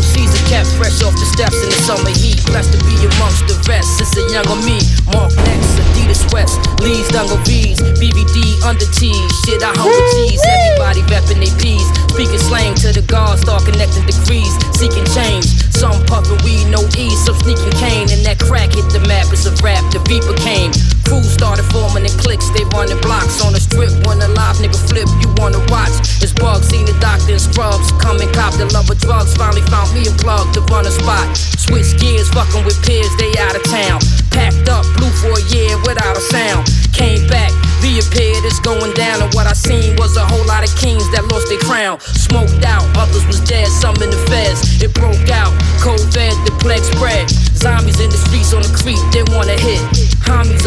[0.00, 2.40] season cat fresh off the steps in the summer heat.
[2.48, 4.00] Blessed to be amongst the rest.
[4.00, 4.80] Since a younger me,
[5.12, 9.28] Mark next, Adidas West, Lee's Dungle V's, BVD under T's.
[9.44, 10.40] Shit, I humble G's.
[10.40, 11.84] Everybody reppin' they P's.
[12.08, 15.44] Speaking slang to the guards, start connecting degrees, seeking change.
[15.68, 19.28] Some puffin' weed, no ease, some sneaking cane, and that crack hit the map.
[19.36, 19.84] It's a rap.
[19.92, 20.72] The Reaper came.
[21.04, 23.92] Crews started forming in cliques, they running blocks on the strip.
[24.06, 25.92] When a live nigga flip, you wanna watch.
[26.24, 27.92] It's bugs, seen the doctor in scrubs.
[28.14, 29.34] And cop the love of drugs.
[29.34, 31.36] Finally found me a plug to run a spot.
[31.36, 33.98] Switch gears, fucking with peers, they out of town.
[34.30, 36.70] Packed up, blue for a year without a sound.
[36.94, 37.50] Came back,
[37.82, 39.20] reappeared, it's going down.
[39.20, 41.98] And what I seen was a whole lot of kings that lost their crown.
[42.00, 44.80] Smoked out, others was dead, some in the feds.
[44.80, 45.50] It broke out,
[45.82, 47.28] cold COVID, the plague spread.
[47.54, 49.80] Zombies in the streets on the creek, they wanna hit.
[50.22, 50.66] Homies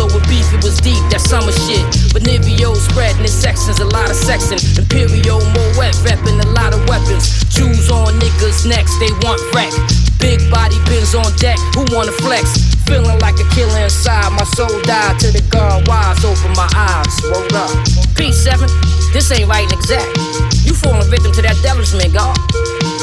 [2.92, 4.60] spreading in sections, a lot of sexing.
[4.78, 7.44] Imperial Moet repping a lot of weapons.
[7.52, 9.72] Jews on niggas' necks, they want wreck.
[10.20, 12.58] Big body bins on deck, who wanna flex?
[12.88, 17.14] Feeling like a killer inside, my soul died to the guard wise, open my eyes,
[17.30, 17.70] rolled up.
[18.16, 18.66] P7,
[19.14, 20.18] this ain't right and exact.
[20.66, 22.36] You falling victim to that devilishment, God.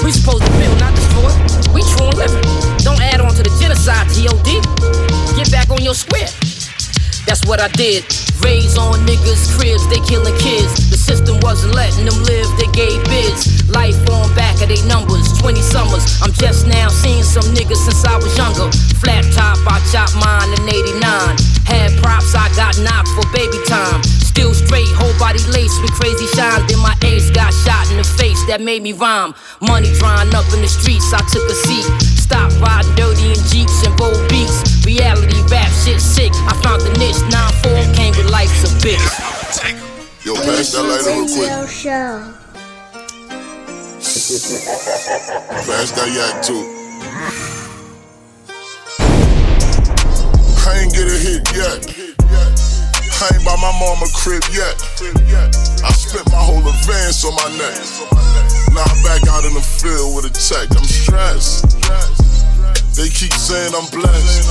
[0.02, 1.32] We supposed to build, not destroy.
[1.72, 2.44] We true and living.
[2.82, 4.60] Don't add on to the genocide, G.O.D.
[5.36, 6.28] Get back on your square.
[7.34, 8.06] That's what I did.
[8.46, 10.70] Raise on niggas' cribs, they killing kids.
[10.86, 13.50] The system wasn't letting them live, they gave bids.
[13.74, 16.22] Life on back of they numbers, 20 summers.
[16.22, 18.70] I'm just now seeing some niggas since I was younger.
[19.02, 21.02] Flat top, I chopped mine in 89.
[21.66, 23.98] Had props, I got knocked for baby time.
[24.22, 26.62] Still straight, whole body laced with crazy shine.
[26.70, 29.34] Then my ace got shot in the face, that made me rhyme.
[29.58, 31.82] Money drying up in the streets, I took a seat.
[32.14, 34.73] Stop riding dirty in jeeps and bold beats.
[34.84, 36.32] Reality rap shit sick.
[36.44, 37.16] I found the niche.
[37.32, 39.00] 9-4 came with life's a bitch.
[40.24, 41.68] Yo, pass that lighter real quick.
[41.68, 42.34] Show.
[45.64, 46.64] Pass that yak too.
[50.68, 51.80] I ain't get a hit yet.
[53.20, 54.76] I ain't by my mama crib yet.
[55.82, 57.80] I spent my whole advance on my neck.
[58.74, 60.68] Now I'm back out in the field with a check.
[60.76, 61.64] I'm stressed.
[62.94, 64.46] They keep saying I'm blessed.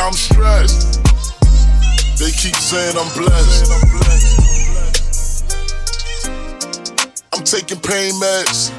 [0.00, 1.04] I'm stressed.
[2.16, 3.68] They keep saying I'm blessed.
[7.28, 8.72] I'm taking pain meds.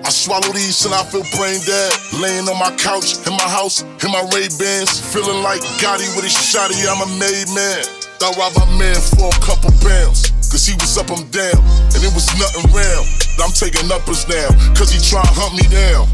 [0.00, 1.92] I swallow these and I feel brain dead.
[2.16, 4.96] Laying on my couch, in my house, in my Ray Bans.
[5.12, 7.84] Feeling like Gotti with his shotty, I'm a made man.
[8.16, 10.32] Thought rob my man for a couple pounds.
[10.48, 11.60] Cause he was up, I'm down.
[11.92, 13.04] And it was nothing round.
[13.44, 14.48] I'm taking uppers now.
[14.72, 16.08] Cause he try to hunt me down.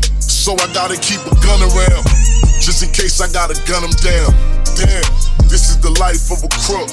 [0.48, 2.08] So I gotta keep a gun around.
[2.56, 4.32] Just in case I gotta gun him down.
[4.80, 5.04] Damn,
[5.44, 6.88] this is the life of a crook.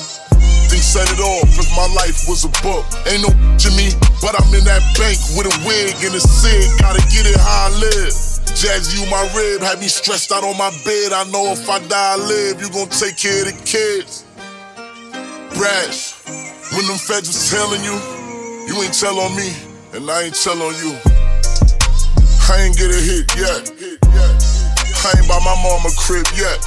[0.68, 2.84] Think set it off if my life was a book.
[3.08, 6.68] Ain't no Jimmy, but I'm in that bank with a wig and a cig.
[6.84, 8.12] Gotta get it how I live.
[8.60, 11.16] Jazzy, you my rib, had me stressed out on my bed.
[11.16, 12.60] I know if I die, I live.
[12.60, 14.28] You gon' take care of the kids.
[15.56, 16.12] Brash,
[16.76, 17.96] when them feds was telling you,
[18.68, 19.48] you ain't tell on me,
[19.96, 21.15] and I ain't tell on you.
[22.48, 23.66] I ain't get a hit yet.
[25.02, 26.62] I ain't by my mama crib yet.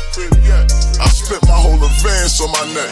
[0.98, 2.90] I spent my whole advance on my neck.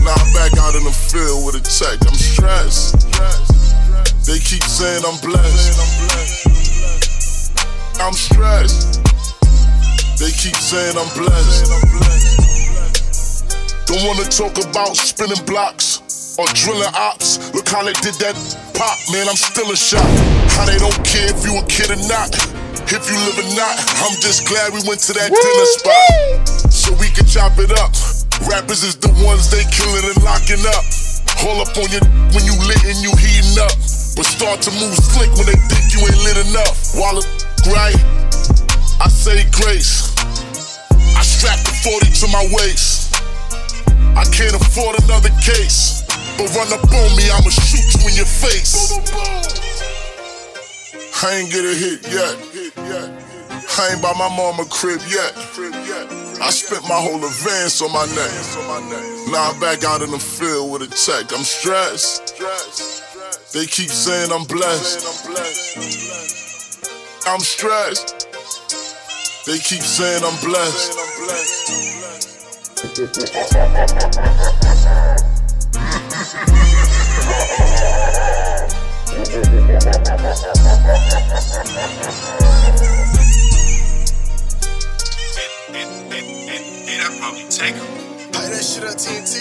[0.00, 2.00] Now I'm back out in the field with a tech.
[2.08, 2.96] I'm stressed.
[4.26, 5.78] They keep saying I'm blessed.
[8.00, 9.04] I'm stressed.
[10.18, 11.68] They keep saying I'm blessed.
[13.86, 16.01] Don't wanna talk about spinning blocks
[16.38, 17.52] or drilling ops.
[17.52, 18.36] Look how they did that
[18.72, 19.28] pop, man.
[19.28, 20.04] I'm still in shock.
[20.56, 22.32] How they don't care if you a kid or not.
[22.88, 23.74] If you live or not,
[24.04, 27.92] I'm just glad we went to that dinner spot so we can chop it up.
[28.48, 30.84] Rappers is the ones they killing and locking up.
[31.44, 32.04] All up on your
[32.36, 33.72] when you lit and you heating up.
[34.12, 36.96] But start to move slick when they think you ain't lit enough.
[36.96, 37.28] While it
[37.72, 37.96] right,
[39.00, 40.12] I say grace.
[41.16, 43.16] I strap the 40 to my waist.
[44.16, 46.01] I can't afford another case.
[46.38, 48.92] But run up on me, I'ma shoot you in your face.
[51.24, 52.36] I ain't get a hit yet.
[53.78, 55.32] I ain't by my mama crib yet.
[56.42, 58.30] I spent my whole advance on my neck.
[59.30, 61.32] Now I'm back out in the field with a check.
[61.32, 62.36] I'm stressed.
[63.52, 65.06] They keep saying I'm blessed.
[67.26, 68.26] I'm stressed.
[69.46, 70.98] They keep saying I'm blessed.
[75.92, 76.00] Take.
[88.32, 89.34] Play that shit up, TNT.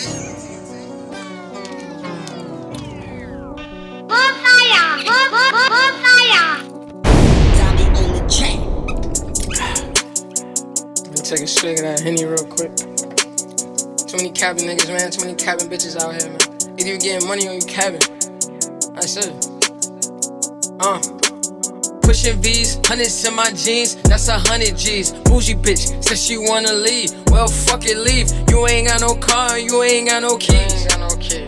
[11.23, 12.90] Take a swig of that Henny real quick.
[14.11, 15.09] Too many cabin niggas, man.
[15.09, 16.41] Too many cabin bitches out here, man.
[16.77, 18.01] Either you getting money or you cabin.
[18.91, 19.31] That's it.
[20.81, 20.99] Uh.
[22.01, 25.13] Pushing V's, hundreds in my jeans, that's a hundred G's.
[25.13, 27.11] Bougie bitch, says she wanna leave.
[27.31, 28.27] Well, fuck it, leave.
[28.49, 30.85] You ain't got no car, you ain't got no keys.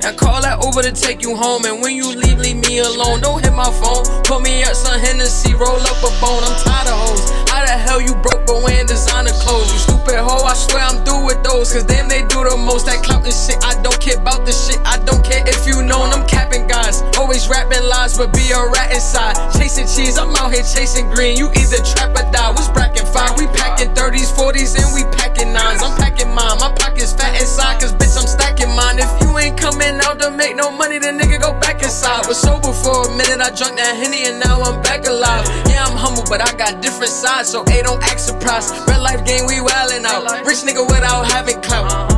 [0.03, 3.19] I call that Uber to take you home, and when you leave, leave me alone.
[3.19, 4.03] Don't hit my phone.
[4.23, 6.43] Put me up some Hennessy, roll up a bone.
[6.43, 7.23] I'm tired of hoes.
[7.51, 9.71] How the hell you broke but wearing designer clothes?
[9.71, 11.71] You stupid hoe, I swear I'm through with those.
[11.71, 12.87] Cause damn, they do the most.
[12.87, 14.79] That clout and shit, I don't care about the shit.
[14.83, 17.03] I don't care if you know I'm capping guys.
[17.15, 19.35] Always rapping lies, but be a rat inside.
[19.55, 21.35] Chasing cheese, I'm out here chasing green.
[21.35, 22.51] You either trap or die.
[22.51, 23.39] What's bracket five?
[23.39, 25.83] We packing 30s, 40s, and we packing nines.
[25.83, 26.57] I'm packing mine.
[26.59, 28.99] My pockets fat inside, cause bitch, I'm stacking mine.
[28.99, 32.27] If you ain't coming out to make no money, then nigga go back inside.
[32.27, 35.45] Was sober for a minute, I drunk that Henny, and now I'm back alive.
[35.67, 38.73] Yeah, I'm humble, but I got different sides, so A don't act surprised.
[38.87, 40.45] Red life game, we wildin' out.
[40.45, 42.11] Rich nigga without having clout.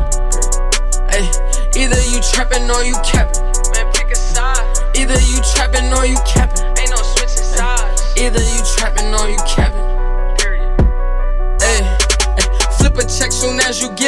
[1.09, 1.31] Hey,
[1.79, 3.43] either you trapping or you capping.
[3.71, 4.63] Man, pick a side.
[4.95, 6.65] Either you trapping or you capping.
[6.79, 8.03] Ain't no switching sides.
[8.17, 9.13] Either you trapping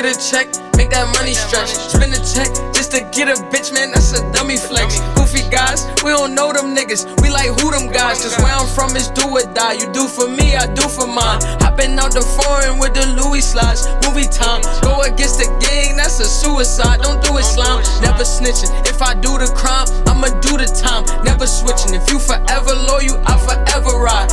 [0.07, 0.47] a check.
[0.79, 1.75] Make that money stretch.
[1.75, 3.91] Spend a check just to get a bitch, man.
[3.91, 4.99] That's a dummy flex.
[5.19, 7.03] Goofy guys, we don't know them niggas.
[7.21, 8.23] We like who them guys.
[8.23, 9.73] Cause where I'm from is do or die.
[9.73, 11.43] You do for me, I do for mine.
[11.59, 13.83] Hopping out the foreign with the Louis slides.
[14.07, 14.63] Movie time.
[14.81, 17.01] Go against the gang, that's a suicide.
[17.01, 17.83] Don't do it, slime.
[17.99, 18.71] Never snitching.
[18.87, 21.03] If I do the crime, I'ma do the time.
[21.25, 21.93] Never switching.
[21.93, 24.31] If you forever loyal, I forever ride.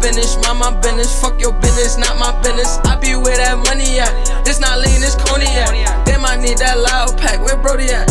[0.00, 1.20] Business, mind my business.
[1.20, 2.78] Fuck your business, not my business.
[2.84, 4.12] I be where that money at.
[4.48, 5.68] It's not lean, it's cognac.
[6.06, 7.40] Damn, I need that loud pack.
[7.40, 8.08] Where Brody at?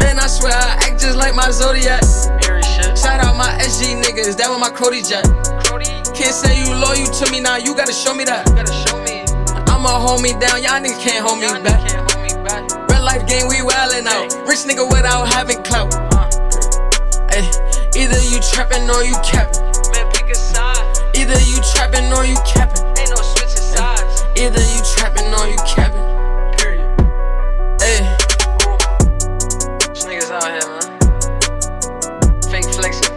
[0.00, 2.02] Man, I swear I act just like my Zodiac.
[2.96, 5.24] Shout out my SG niggas, that was my Crody jack.
[6.14, 8.48] Can't say you loyal to me now, you gotta show me that.
[9.68, 11.80] I'ma hold me down, y'all niggas can't hold me back.
[12.90, 14.32] Red life game, we wildin' out.
[14.46, 15.94] Rich nigga without having clout.
[17.32, 17.48] Ay,
[17.96, 19.71] either you trapping or you capping.
[21.22, 22.82] Either you trapping or you capping.
[22.98, 24.24] Ain't no switching sides.
[24.34, 26.02] Either you trapping or you capping.
[26.58, 26.82] Period.
[27.78, 28.02] Hey.
[29.94, 30.82] These niggas out here, man.
[32.50, 33.14] Fake flexing.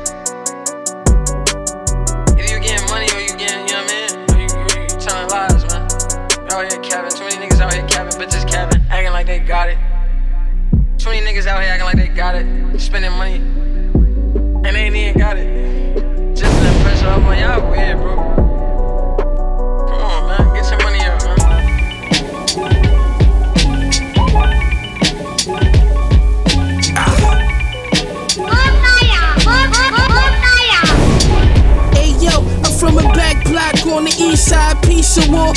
[2.38, 4.14] Either you getting money or you getting, you know what I mean?
[4.30, 5.90] Or you, you, you telling lies, man.
[6.46, 7.10] You out here capping.
[7.10, 9.80] Too many niggas out here capping, bitches capping, acting like they got it.
[11.00, 13.38] Too many niggas out here acting like they got it, spending money,
[14.64, 15.65] and they ain't even got it.
[17.06, 18.16] Y'all weird, bro.
[20.56, 21.00] Get money.
[31.94, 35.54] Hey yo, I'm from a back block on the east side, piece of war.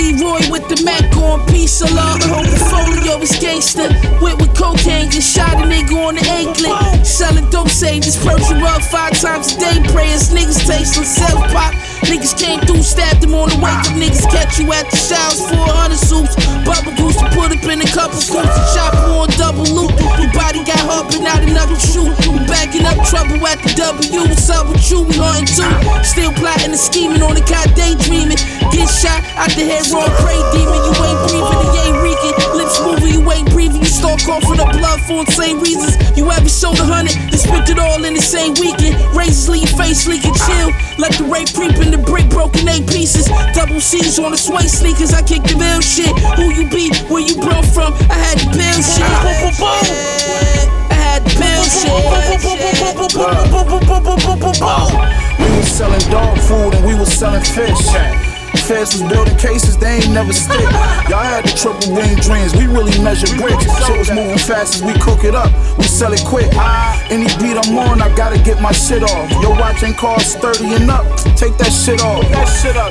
[0.00, 2.16] Leroy with the Mac on, piece of law.
[2.24, 3.88] Whole portfolio is gangster.
[4.22, 7.06] Went with cocaine, just shot a nigga on the anklet.
[7.06, 9.76] Selling dope sages, Persian rug five times a day.
[9.92, 11.74] Prayers, niggas taste self pop.
[12.10, 13.70] Niggas came through, stabbed him on the way.
[13.86, 16.34] Them niggas catch you at the showers, 400 soups.
[16.66, 18.50] Bubble goose to put up in a couple scoops.
[18.74, 19.94] Chop on double loop.
[20.18, 22.10] Your body got but not another shoot.
[22.50, 24.26] Backing up trouble at the W.
[24.26, 25.06] What's up with you?
[25.06, 25.70] We hunting too.
[26.02, 28.42] Still plotting and scheming on the cot, daydreaming.
[28.74, 30.82] Get shot out the head, wrong prey demon.
[30.82, 32.34] You ain't breathing, you ain't reeking.
[32.58, 33.59] Lips moving, you ain't breathing.
[34.00, 35.92] You start coughing up blood for the same reasons.
[36.16, 38.96] You ever sold a hundred, then spent it all in the same weekend.
[39.12, 40.72] Razors leave face leaking, chill.
[40.96, 43.28] Let the rape creep in the brick, broken eight pieces.
[43.52, 45.12] Double C's on the sway sneakers.
[45.12, 46.16] I kick the real shit.
[46.40, 46.88] Who you be?
[47.12, 47.92] Where you brought from?
[48.08, 49.04] I had to build shit.
[49.04, 51.92] I had to build shit.
[55.36, 57.76] We was selling dog food and we was selling fish.
[58.70, 60.62] Was building cases, they ain't never stick.
[61.10, 63.66] Y'all had the triple wing dreams, we really measure bricks.
[63.84, 66.48] Shit was moving fast as we cook it up, we sell it quick.
[67.10, 69.28] Any beat I'm on, I gotta get my shit off.
[69.42, 71.04] Your watch ain't cost 30 and up,
[71.36, 72.24] take that shit off.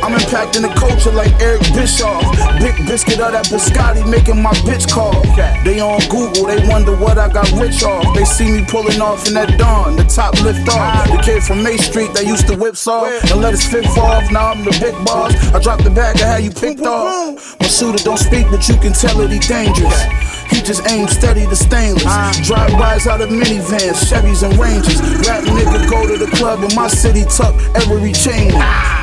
[0.04, 2.22] I'm impacting the culture like Eric Bischoff.
[2.60, 5.16] Big biscuit of that biscotti making my bitch call.
[5.64, 8.04] They on Google, they wonder what I got rich off.
[8.14, 11.08] They see me pulling off in that dawn, the top lift off.
[11.10, 14.30] The kid from May Street that used to whip saw and let his fall off.
[14.30, 15.34] Now I'm the big boss.
[15.50, 17.60] I dropped the bag, I had you picked off.
[17.60, 20.39] My shooter don't speak, but you can tell that he dangerous.
[20.50, 22.04] He just aims steady to stainless.
[22.46, 25.00] Drive bys out of minivans, Chevys and Rangers.
[25.28, 28.52] Rap nigga go to the club in my city, tuck every chain.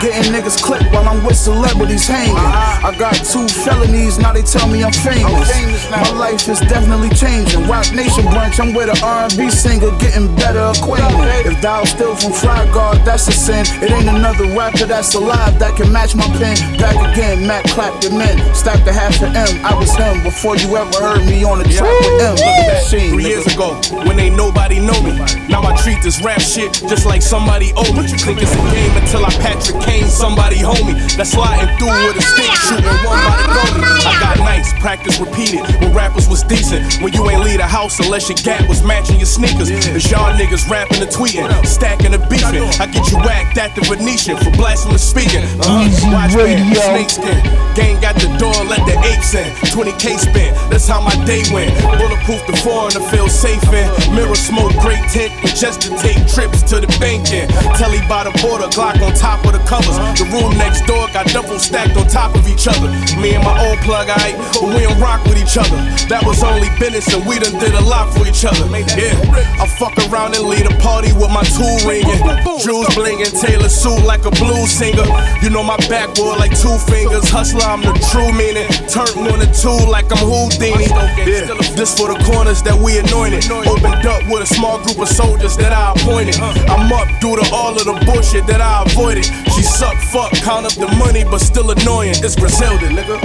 [0.00, 2.36] Getting niggas clipped while I'm with celebrities hanging.
[2.36, 5.48] I got two felonies, now they tell me I'm famous.
[5.90, 7.66] My life is definitely changing.
[7.66, 11.46] Roc Nation brunch, I'm with an R&B singer, getting better acquainted.
[11.46, 13.64] If thou still from Fly Guard, that's a sin.
[13.82, 16.56] It ain't another rapper that's alive that can match my pen.
[16.78, 18.36] Back again, Matt clapped the men.
[18.54, 19.64] Stacked a half of M.
[19.64, 22.34] I was him before you ever heard me on the track with M.
[22.36, 23.12] Look at that sheen.
[23.12, 25.16] Three years ago, when ain't nobody know me.
[25.48, 28.06] Now I treat this rap shit just like somebody owe me.
[28.06, 30.94] Think it's a game until I Patrick Kane, somebody homie.
[31.16, 34.06] That's sliding through with a stick, shooting one by the goalie.
[34.06, 35.62] I got nights, practice repeated.
[35.80, 39.16] When rappers was decent, when you ain't leave the house unless your gap was matching
[39.16, 39.70] your sneakers.
[39.70, 42.62] It's y'all niggas rapping and tweeting, stacking and beefing.
[42.80, 45.42] I get you whacked at the Venetian for blasphemous speaking.
[45.60, 47.40] Uh, watch band, snake skin.
[47.74, 49.46] Gang got the door, let the apes in.
[49.74, 51.74] 20k spin, that's how my day went.
[51.98, 53.90] Bulletproof the foreigner, feel safe in.
[54.14, 57.50] Mirror smoke, great tent, and just to take trips to the bank in.
[57.74, 59.98] Telly by the border, Glock on top of the covers.
[60.16, 62.88] The room next door got double stacked on top of each other.
[63.20, 65.76] Me and my old plug, I but we don't rock with each other.
[66.06, 68.64] That was only business, and we done did a lot for each other.
[68.94, 69.18] Yeah,
[69.58, 72.22] I fuck around and lead a party with my tool ringing.
[72.62, 75.04] Jewels blinging, Taylor suit like a blues singer.
[75.42, 77.28] You know my backboard like two fingers.
[77.28, 78.70] Hustler, I'm the true meaning.
[78.86, 80.86] Turn one and two like I'm Houdini.
[81.16, 81.56] Yeah.
[81.74, 83.50] This for the corners that we anointed.
[83.50, 86.36] Opened up with a small group of soldiers that I appointed.
[86.68, 89.24] I'm up due to all of the bullshit that I avoided.
[89.54, 92.14] She suck, fuck, count up the money, but still annoying.
[92.18, 93.16] It's Griselda, nigga.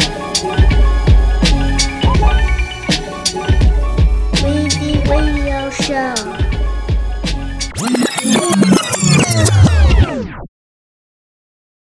[5.10, 6.16] Radio Show.